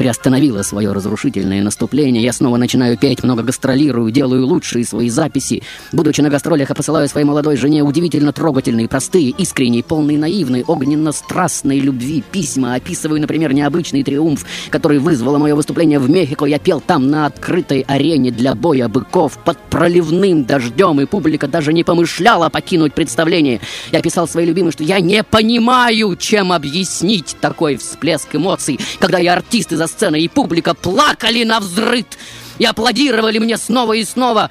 [0.00, 2.22] приостановила свое разрушительное наступление.
[2.22, 5.62] Я снова начинаю петь, много гастролирую, делаю лучшие свои записи.
[5.92, 11.80] Будучи на гастролях, я посылаю своей молодой жене удивительно трогательные, простые, искренние, полные наивной, огненно-страстной
[11.80, 12.76] любви письма.
[12.76, 16.46] Описываю, например, необычный триумф, который вызвало мое выступление в Мехико.
[16.46, 21.74] Я пел там на открытой арене для боя быков под проливным дождем, и публика даже
[21.74, 23.60] не помышляла покинуть представление.
[23.92, 29.34] Я писал своей любимой, что я не понимаю, чем объяснить такой всплеск эмоций, когда я
[29.34, 32.06] артист из сцена, и публика плакали на взрыв
[32.58, 34.50] и аплодировали мне снова и снова.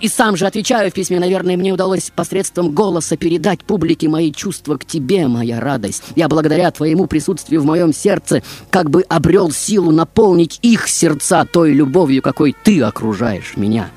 [0.00, 4.76] И сам же отвечаю в письме, наверное, мне удалось посредством голоса передать публике мои чувства
[4.76, 6.02] к тебе, моя радость.
[6.16, 11.72] Я благодаря твоему присутствию в моем сердце как бы обрел силу наполнить их сердца той
[11.72, 13.90] любовью, какой ты окружаешь меня.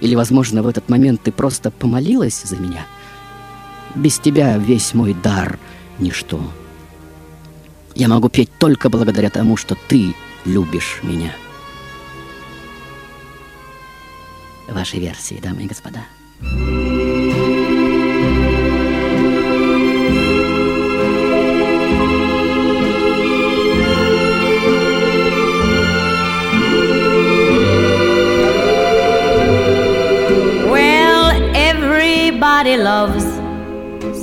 [0.00, 2.84] Или, возможно, в этот момент ты просто помолилась за меня?
[3.94, 5.58] Без тебя весь мой дар—
[5.98, 6.40] ничто.
[7.96, 11.32] Я могу петь только благодаря тому, что ты любишь меня.
[14.68, 16.00] Ваши версии, дамы и господа.
[30.70, 33.24] Well, everybody loves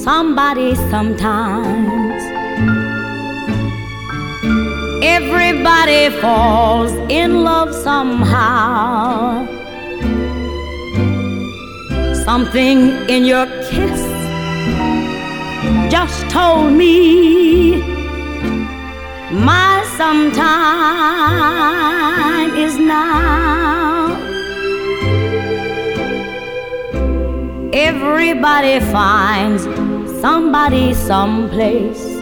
[0.04, 1.83] somebody sometimes.
[5.06, 9.46] Everybody falls in love somehow.
[12.24, 14.02] Something in your kiss
[15.92, 17.82] just told me
[19.30, 20.40] my sometime
[22.56, 24.16] is now.
[27.74, 29.64] Everybody finds
[30.22, 32.14] somebody someplace.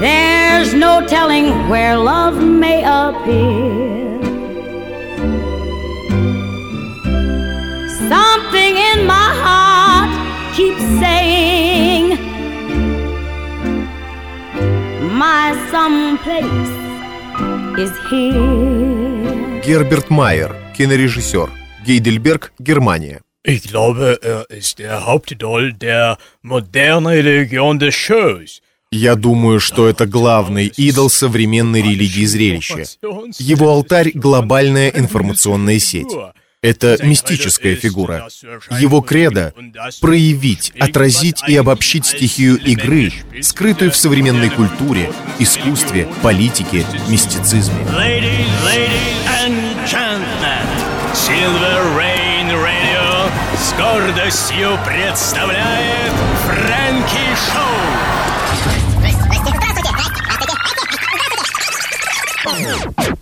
[0.00, 4.20] There's no telling where love may appear.
[8.08, 10.10] Something in my heart
[10.56, 12.18] keeps saying,
[15.24, 16.74] My someplace
[17.84, 19.60] is here.
[19.62, 21.50] Герберт Майер, кинорежиссер.
[21.84, 23.20] Гейдельберг, Германия.
[23.42, 28.60] Ich glaube, er ist der Hauptidol der modernen Religion des Shows.
[28.91, 32.83] Я думаю, что это главный идол современной религии зрелища.
[33.39, 36.13] Его алтарь— глобальная информационная сеть.
[36.61, 38.27] Это мистическая фигура.
[38.79, 39.53] Его кредо—
[40.01, 47.85] проявить, отразить и обобщить стихию игры, скрытую в современной культуре, искусстве, политике, мистицизме.
[53.57, 56.13] С гордостью представляет
[56.45, 58.14] Фрэнки Шоу.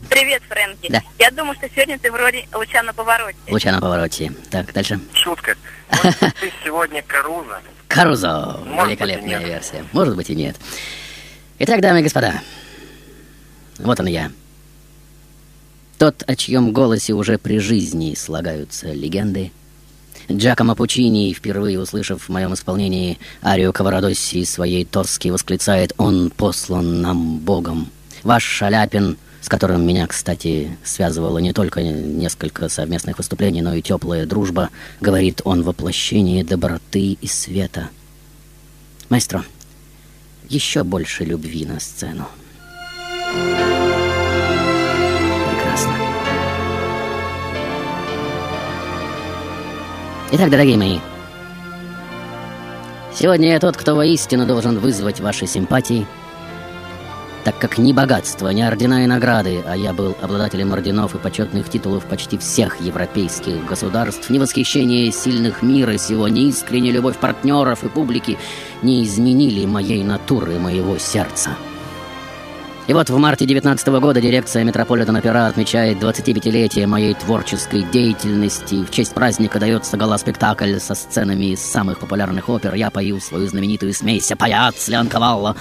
[0.10, 0.92] Привет, Фрэнки.
[0.92, 1.02] Да.
[1.18, 3.38] Я думаю, что сегодня ты в роли луча на повороте.
[3.50, 4.34] Луча на повороте.
[4.50, 5.00] Так, дальше.
[5.14, 5.56] Шутка.
[5.92, 7.62] Может, ты сегодня Каруза?
[7.88, 8.60] Карузо.
[8.66, 9.86] Может Великолепная версия.
[9.94, 10.56] Может быть и нет.
[11.60, 12.42] Итак, дамы и господа,
[13.78, 14.32] вот он я.
[15.98, 19.52] Тот, о чьем голосе уже при жизни слагаются легенды.
[20.32, 27.02] Джакомо Пучини, впервые услышав в моем исполнении арию Каварадосси из своей Торски, восклицает «Он послан
[27.02, 27.92] нам Богом».
[28.24, 34.26] Ваш Шаляпин, с которым меня, кстати, связывало не только несколько совместных выступлений, но и теплая
[34.26, 34.70] дружба,
[35.02, 37.90] говорит он воплощение доброты и света.
[39.10, 39.44] Маэстро,
[40.48, 42.28] еще больше любви на сцену.
[45.50, 45.94] Прекрасно.
[50.32, 51.00] Итак, дорогие мои,
[53.14, 56.08] сегодня я тот, кто воистину должен вызвать ваши симпатии,
[57.44, 61.70] так как ни богатство, ни ордена и награды, а я был обладателем орденов и почетных
[61.70, 67.90] титулов почти всех европейских государств, ни восхищение сильных мира сего, ни искренняя любовь партнеров и
[67.90, 68.38] публики
[68.82, 71.52] не изменили моей натуры, моего сердца.
[72.86, 78.84] И вот в марте 19 года дирекция Метрополитен Опера отмечает 25-летие моей творческой деятельности.
[78.84, 82.74] В честь праздника дается гала-спектакль со сценами из самых популярных опер.
[82.74, 85.56] Я пою свою знаменитую смесь «Паяц» Леонковалла.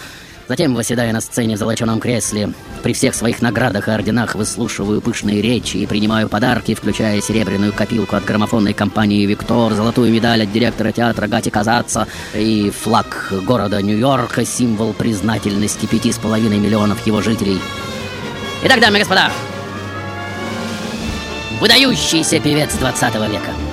[0.53, 5.41] Затем, восседая на сцене в золоченом кресле, при всех своих наградах и орденах выслушиваю пышные
[5.41, 10.93] речи и принимаю подарки, включая серебряную копилку от граммофонной компании «Виктор», золотую медаль от директора
[10.93, 17.59] театра Гати Казаца и флаг города Нью-Йорка, символ признательности пяти с половиной миллионов его жителей.
[18.63, 19.31] Итак, дамы и господа,
[21.63, 23.53] выдающийся певец 20 века–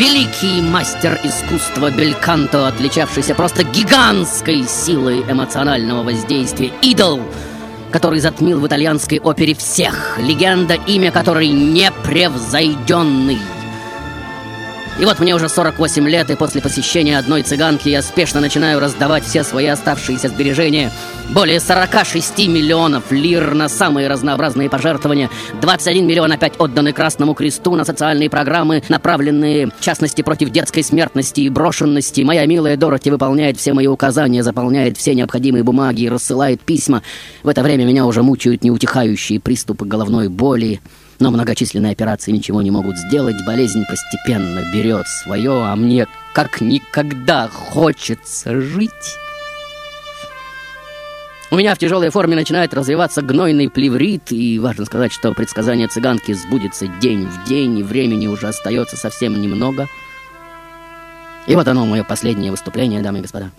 [0.00, 6.72] Великий мастер искусства Бельканто, отличавшийся просто гигантской силой эмоционального воздействия.
[6.80, 7.20] Идол,
[7.90, 10.18] который затмил в итальянской опере всех.
[10.18, 13.36] Легенда, имя которой непревзойденный.
[15.00, 19.24] И вот мне уже 48 лет, и после посещения одной цыганки я спешно начинаю раздавать
[19.24, 20.92] все свои оставшиеся сбережения.
[21.30, 25.30] Более 46 миллионов лир на самые разнообразные пожертвования.
[25.62, 31.40] 21 миллион опять отданы Красному Кресту на социальные программы, направленные, в частности, против детской смертности
[31.40, 32.20] и брошенности.
[32.20, 37.02] Моя милая Дороти выполняет все мои указания, заполняет все необходимые бумаги и рассылает письма.
[37.42, 40.82] В это время меня уже мучают неутихающие приступы головной боли.
[41.20, 47.46] Но многочисленные операции ничего не могут сделать, болезнь постепенно берет свое, а мне как никогда
[47.46, 48.90] хочется жить.
[51.50, 56.32] У меня в тяжелой форме начинает развиваться гнойный плеврит, и важно сказать, что предсказание цыганки
[56.32, 59.88] сбудется день в день, и времени уже остается совсем немного.
[61.46, 63.50] И вот оно, мое последнее выступление, дамы и господа.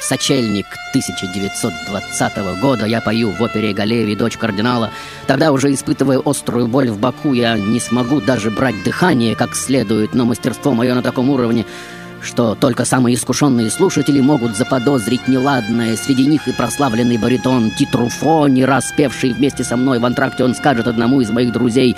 [0.00, 4.90] Сочельник 1920 года я пою в опере Галеви «Дочь кардинала».
[5.26, 10.14] Тогда уже испытывая острую боль в боку, я не смогу даже брать дыхание как следует,
[10.14, 11.66] но мастерство мое на таком уровне,
[12.22, 15.96] что только самые искушенные слушатели могут заподозрить неладное.
[15.96, 20.54] Среди них и прославленный баритон Титруфо, не раз певший вместе со мной в антракте, он
[20.54, 21.96] скажет одному из моих друзей,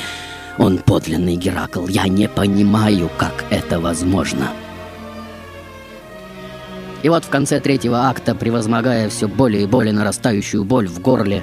[0.58, 4.50] «Он подлинный Геракл, я не понимаю, как это возможно».
[7.02, 11.42] И вот в конце третьего акта, превозмогая все более и более нарастающую боль в горле,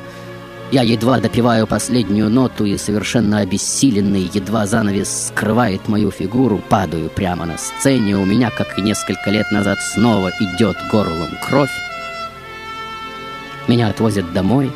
[0.69, 7.45] Я едва допиваю последнюю ноту и совершенно обессиленный, едва занавес скрывает мою фигуру, падаю прямо
[7.45, 8.17] на сцене.
[8.17, 11.71] У меня, как и несколько лет назад, снова идет горлом кровь.
[13.69, 14.69] Меня отвозят домой.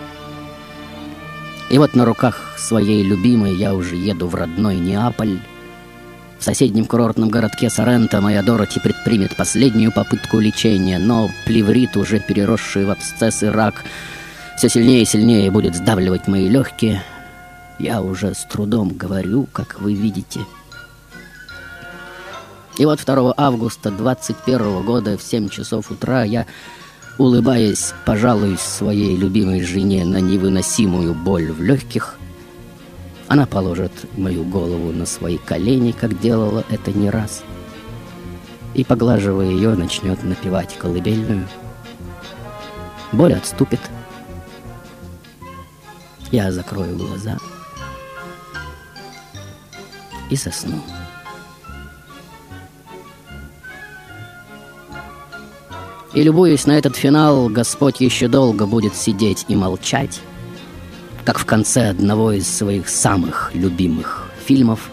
[1.70, 5.40] И вот на руках своей любимой я уже еду в родной Неаполь.
[6.42, 12.84] В соседнем курортном городке Соренто моя Дороти предпримет последнюю попытку лечения, но плеврит, уже переросший
[12.84, 13.84] в абсцесс и рак,
[14.58, 17.04] все сильнее и сильнее будет сдавливать мои легкие.
[17.78, 20.39] Я уже с трудом говорю, как вы видите.
[22.80, 26.48] И вот 2 августа 21 года в 7 часов утра я,
[27.20, 32.18] улыбаясь, пожалуюсь своей любимой жене на невыносимую боль в легких.
[33.32, 37.44] Она положит мою голову на свои колени, как делала это не раз.
[38.74, 41.48] И, поглаживая ее, начнет напевать колыбельную.
[43.14, 43.80] Боль отступит—
[46.32, 47.38] я закрою глаза
[50.30, 50.82] и сосну.
[56.14, 60.20] И любуясь на этот финал, Господь еще долго будет сидеть и молчать,
[61.26, 64.89] как в конце одного из своих самых любимых фильмов,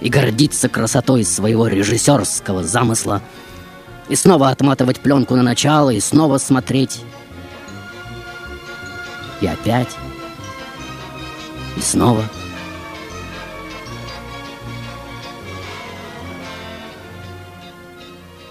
[0.00, 3.20] и гордиться красотой своего режиссерского замысла,
[4.08, 7.00] и снова отматывать пленку на начало, и снова смотреть.
[9.40, 9.96] И опять
[11.76, 12.24] и снова.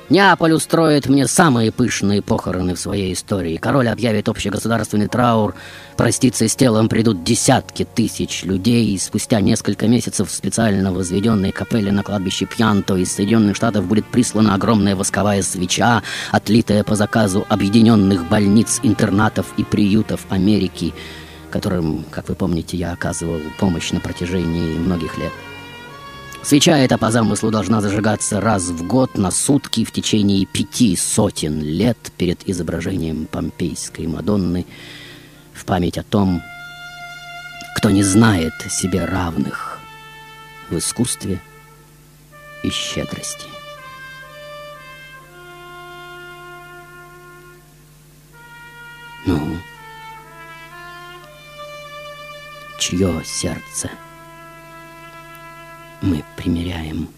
[0.09, 3.57] Неаполь устроит мне самые пышные похороны в своей истории.
[3.57, 5.53] Король объявит общегосударственный траур.
[5.97, 8.87] Проститься с телом придут десятки тысяч людей.
[8.87, 14.05] И спустя несколько месяцев в специально возведенной капелле на кладбище Пьянто из Соединенных Штатов будет
[14.05, 20.93] прислана огромная восковая свеча, отлитая по заказу объединенных больниц, интернатов и приютов Америки–
[21.49, 25.31] которым, как вы помните, я оказывал помощь на протяжении многих лет.
[26.43, 31.61] Свеча эта по замыслу должна зажигаться раз в год на сутки в течение пяти сотен
[31.61, 34.65] лет перед изображением помпейской Мадонны
[35.53, 36.41] в память о том,
[37.75, 39.79] кто не знает себе равных
[40.69, 41.41] в искусстве
[42.63, 43.47] и щедрости.
[49.25, 49.57] Ну,
[52.79, 53.91] чье сердце
[56.47, 57.09] примеряем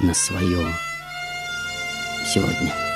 [0.00, 0.66] на свое
[2.30, 2.93] сегодня.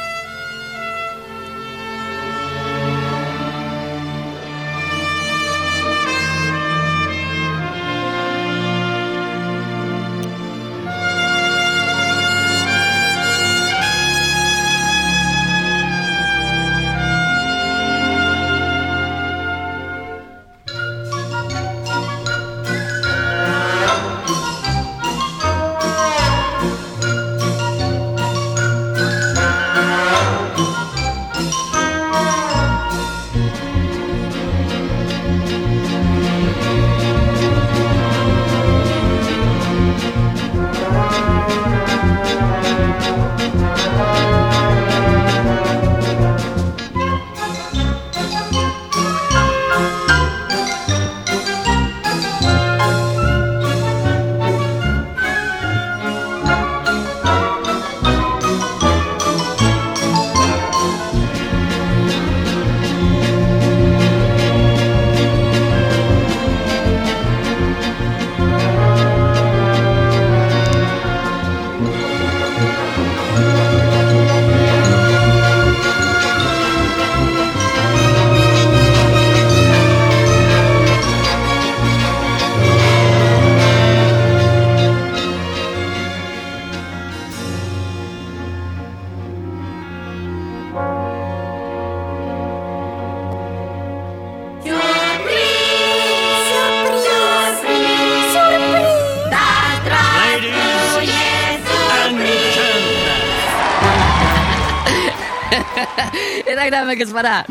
[106.88, 107.44] Дамы и господа,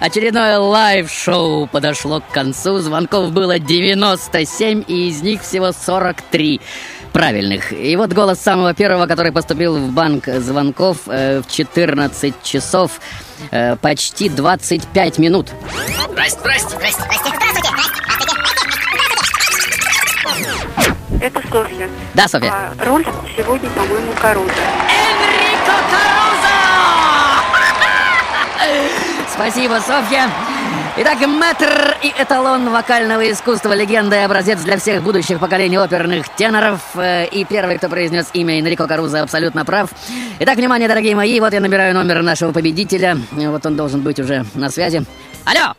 [0.00, 2.78] очередное live -шоу подошло к концу.
[2.78, 6.60] Звонков было 97, и из них всего 43
[7.12, 7.72] правильных.
[7.72, 13.00] И вот голос самого первого, который поступил в банк звонков э, в 14 часов
[13.50, 15.50] э, почти 25 минут.
[16.10, 17.68] Здрасте, здрасте, здрасте, здрасте, здравствуйте,
[18.04, 18.42] здравствуйте.
[21.20, 21.88] Это Софья.
[22.14, 22.50] Да, Софья.
[22.50, 24.50] А, роль сегодня, по-моему, Каруза.
[24.50, 26.21] Энрико Каруза!
[29.34, 30.28] Спасибо, Софья.
[30.98, 36.80] Итак, мэтр и эталон вокального искусства, легенда и образец для всех будущих поколений оперных теноров.
[36.94, 39.88] Э, И первый, кто произнес имя Энрико Каруза, абсолютно прав.
[40.40, 43.16] Итак, внимание, дорогие мои, вот я набираю номер нашего победителя.
[43.38, 45.02] Э, Вот он должен быть уже на связи.
[45.46, 45.72] Алло!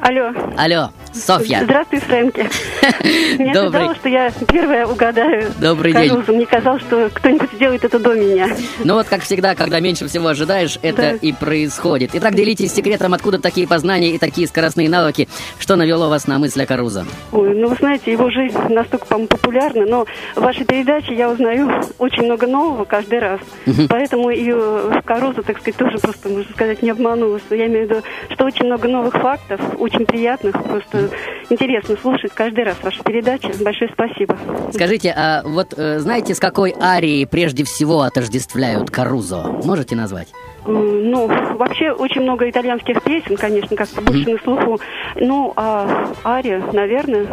[0.00, 0.32] Алло.
[0.56, 1.60] Алло, Софья.
[1.62, 2.48] Здравствуй, Фрэнки.
[3.38, 3.80] Не Добрый.
[3.80, 6.08] ожидала, что я первая угадаю Добрый день.
[6.10, 6.34] Карузу.
[6.34, 8.48] Мне казалось, что кто-нибудь сделает это до меня.
[8.84, 12.10] Ну вот, как всегда, когда меньше всего ожидаешь, это и происходит.
[12.14, 15.28] Итак, делитесь секретом, откуда такие познания и такие скоростные навыки.
[15.58, 17.04] Что навело вас на мысль о Карузо?
[17.32, 21.70] Ой, ну вы знаете, его жизнь настолько, по-моему, популярна, но в вашей передаче я узнаю
[21.98, 23.40] очень много нового каждый раз.
[23.66, 23.88] Мгм.
[23.88, 27.42] Поэтому и э, Каруза, так сказать, тоже просто, можно сказать, не обманулась.
[27.50, 31.10] Я имею в виду, что очень много новых фактов, очень приятных, просто
[31.50, 33.50] интересно слушать каждый раз ваши передачи.
[33.62, 34.36] Большое спасибо.
[34.72, 39.42] Скажите, а вот э, знаете, с какой арией прежде всего отождествляют Карузо?
[39.64, 40.28] Можете назвать?
[40.64, 44.80] Ну, вообще очень много итальянских песен, конечно, как больше на слуху.
[45.16, 47.26] Ну, а Ария, наверное,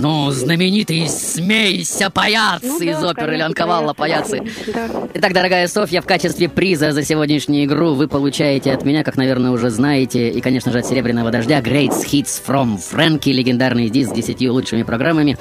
[0.00, 3.92] Ну, знаменитый «Смейся, паяц» Ну из да, оперы конечно, Леонковалла.
[3.92, 4.40] «Паяцы».
[4.72, 4.88] да.
[5.12, 9.50] Итак, дорогая Софья, в качестве приза за сегодняшнюю игру вы получаете от меня, как, наверное,
[9.50, 14.14] уже знаете, и, конечно же, от «Серебряного дождя» Great Hits from Frankie, легендарный диск с
[14.14, 15.36] десятью лучшими программами.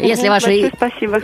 [0.00, 0.72] Если ваше...
[0.74, 1.20] спасибо.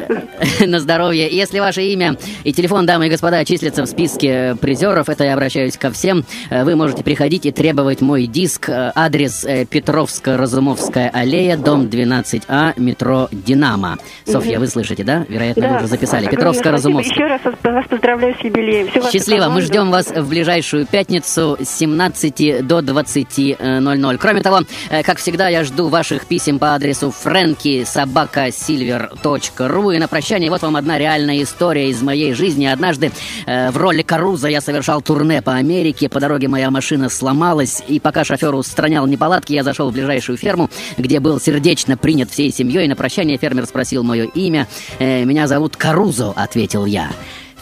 [0.66, 1.28] на здоровье.
[1.28, 5.76] Если ваше имя и телефон, дамы и господа, числятся в списке призеров, это я обращаюсь
[5.76, 8.68] ко всем, э, вы можете приходить и требовать мой диск.
[8.68, 13.98] Э, Адрес э, Петровско-Разумовская аллея, дом 12А, метро «Динамо».
[14.26, 14.60] Софья, Мгм.
[14.60, 15.24] вы слышите, да?
[15.28, 15.78] Вероятно, вы Да.
[15.78, 16.26] уже записали.
[16.26, 17.04] Огромное Петровско-Разумовская.
[17.04, 17.24] спасибо.
[17.24, 18.88] Еще раз вас поздравляю с юбилеем.
[18.94, 24.18] Вашу Счастливо, мы ждем вас в ближайшую пятницу с 17 до 20.00.
[24.18, 24.60] Кроме того,
[24.90, 30.76] э, как всегда, я жду ваших писем по адресу franky.silver.ru И на прощание вот вам
[30.76, 32.66] одна реальная история из моей жизни.
[32.66, 33.10] Однажды
[33.46, 36.08] э, в роли Каруза я совершал турне по Америке.
[36.08, 40.70] По дороге моя машина сломалась, и пока шофер устранял неполадки, я зашел в ближайшую ферму,
[40.96, 42.88] где был сердечно принят всей семьей.
[42.88, 44.66] На прощание фермер спросил мое имя.
[44.98, 47.10] «Э, «Меня зовут Карузо»,— ответил я.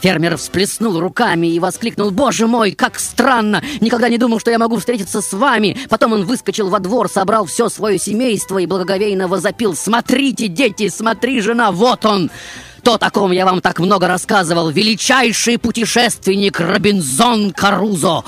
[0.00, 3.62] Фермер всплеснул руками и воскликнул «Боже мой, как странно!
[3.80, 7.46] Никогда не думал, что я могу встретиться с вами!» Потом он выскочил во двор, собрал
[7.46, 12.30] все свое семейство и благоговейно возопил «Смотрите, дети, смотри, жена, вот он!»
[12.82, 18.22] То, о ком я вам так много рассказывал, величайший путешественник Робинзон Карузо.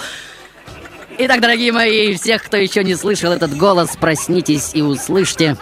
[1.20, 5.56] Итак, дорогие мои, всех, кто еще не слышал этот голос, проснитесь и услышьте.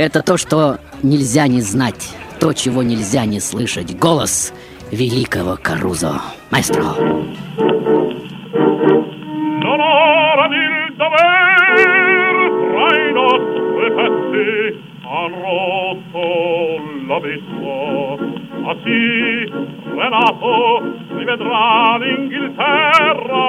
[0.00, 3.94] Это то, что нельзя не знать, то, чего нельзя не слышать.
[3.98, 4.54] Голос
[4.90, 6.22] великого Карузо.
[6.50, 6.94] Маэстро.
[18.82, 19.52] Sì,
[19.94, 23.48] Renato rivedrà l'Inghilterra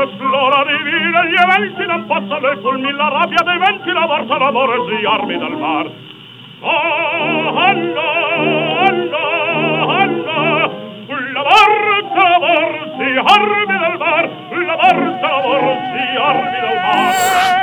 [0.00, 4.38] Lecito e flora divina gli eventi non possono colmi la rabbia dei venti la forza
[4.38, 5.90] d'amore si armi dal mar.
[6.60, 8.00] Oh, Anna,
[8.88, 9.18] Anna,
[10.02, 10.70] Anna,
[11.32, 12.38] la barca
[12.96, 15.30] si armi dal mar, la barca
[15.92, 17.60] si armi dal mar.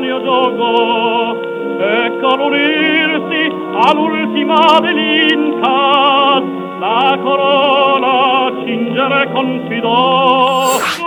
[0.00, 1.40] L'estraneo gioco
[1.78, 6.40] e con unirsi all'ultima dell'Inca
[6.78, 10.99] la corona cingere confidò.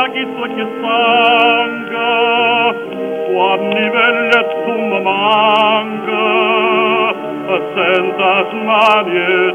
[0.00, 2.12] dragi sotje sanga,
[3.36, 6.28] oamni velle sum manga,
[7.74, 9.49] senza smanie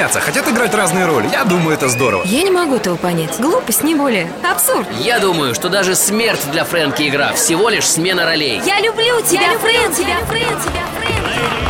[0.00, 1.28] меняться, хотят играть разные роли.
[1.30, 2.22] Я думаю, это здорово.
[2.24, 3.38] Я не могу этого понять.
[3.38, 4.32] Глупость, не более.
[4.50, 4.88] Абсурд.
[4.98, 8.62] Я думаю, что даже смерть для Фрэнки игра всего лишь смена ролей.
[8.64, 11.60] Я люблю тебя, я Фрэн, тебя, Фрэн, тебя, Фрэн.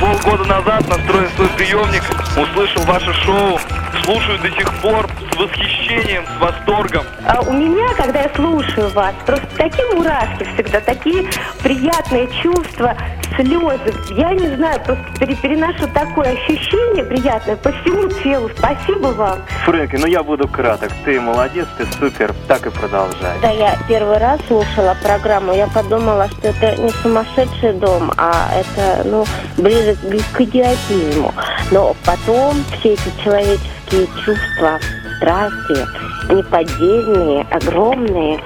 [0.00, 2.02] Полгода назад настроил свой приемник,
[2.36, 3.58] услышал ваше шоу,
[4.04, 7.04] слушаю до сих пор с восхищением, с восторгом.
[7.26, 11.24] А у меня, когда я слушаю вас, просто такие мурашки всегда, такие
[11.62, 12.96] приятные чувства,
[13.36, 13.94] слезы.
[14.10, 18.50] Я не знаю, просто пере- переношу такое ощущение приятное по всему телу.
[18.56, 19.38] Спасибо вам.
[19.64, 20.90] Фрэнки, ну я буду краток.
[21.04, 23.34] Ты молодец, ты супер, так и продолжай.
[23.40, 29.06] Когда я первый раз слушала программу, я подумала, что это не сумасшедший дом, а это,
[29.08, 29.24] ну,
[29.56, 29.96] ближе
[30.32, 31.32] к идиотизму.
[31.70, 34.78] Но потом все эти человеческие чувства,
[35.18, 35.86] страсти,
[36.32, 38.40] неподдельные, огромные,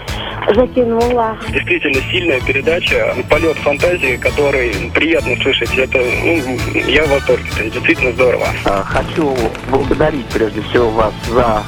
[0.54, 1.36] затянуло.
[1.52, 5.76] Действительно сильная передача, полет фантазии, который приятно слышать.
[5.76, 8.48] Это, ну, я в восторге, это действительно здорово.
[8.64, 9.36] А, Хочу
[9.70, 11.62] благодарить прежде всего вас за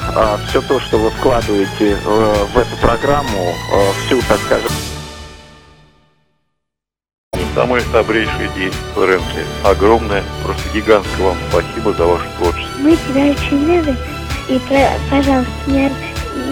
[0.49, 4.71] все то, что вы вкладываете э, в эту программу, э, всю, так скажем,
[7.55, 9.45] Самый добрейший день, Фрэнки.
[9.63, 12.79] Огромное, просто гигантское вам спасибо за ваше творчество.
[12.79, 13.97] Мы тебя очень любим.
[14.49, 14.59] И,
[15.11, 15.93] пожалуйста, не,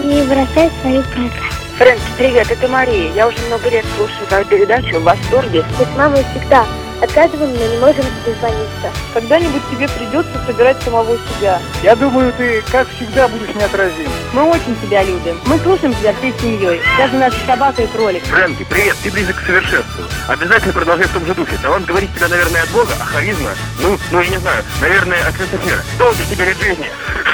[0.05, 1.60] не бросай свою программу.
[1.81, 3.11] Фрэнки, привет, это Мария.
[3.13, 5.65] Я уже много лет слушаю твою передачу, в восторге.
[5.79, 6.63] Мы с мамой всегда
[7.01, 8.91] отказываем, но не можем дозвониться.
[9.15, 11.59] Когда-нибудь тебе придется собирать самого себя.
[11.81, 14.11] Я думаю, ты, как всегда, будешь неотразим.
[14.31, 15.41] Мы очень тебя любим.
[15.47, 16.79] Мы слушаем тебя всей семьей.
[16.99, 18.23] Даже наша собака и кролик.
[18.25, 20.03] Фрэнки, привет, ты близок к совершенству.
[20.27, 21.57] Обязательно продолжай в том же духе.
[21.63, 23.49] Талант говорит тебя, наверное, от Бога, а харизма,
[23.81, 25.81] ну, ну, я не знаю, наверное, от Люцифера.
[25.97, 26.91] Долгих тебе лет жизни.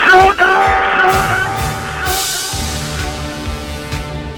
[0.10, 1.57] Сюда!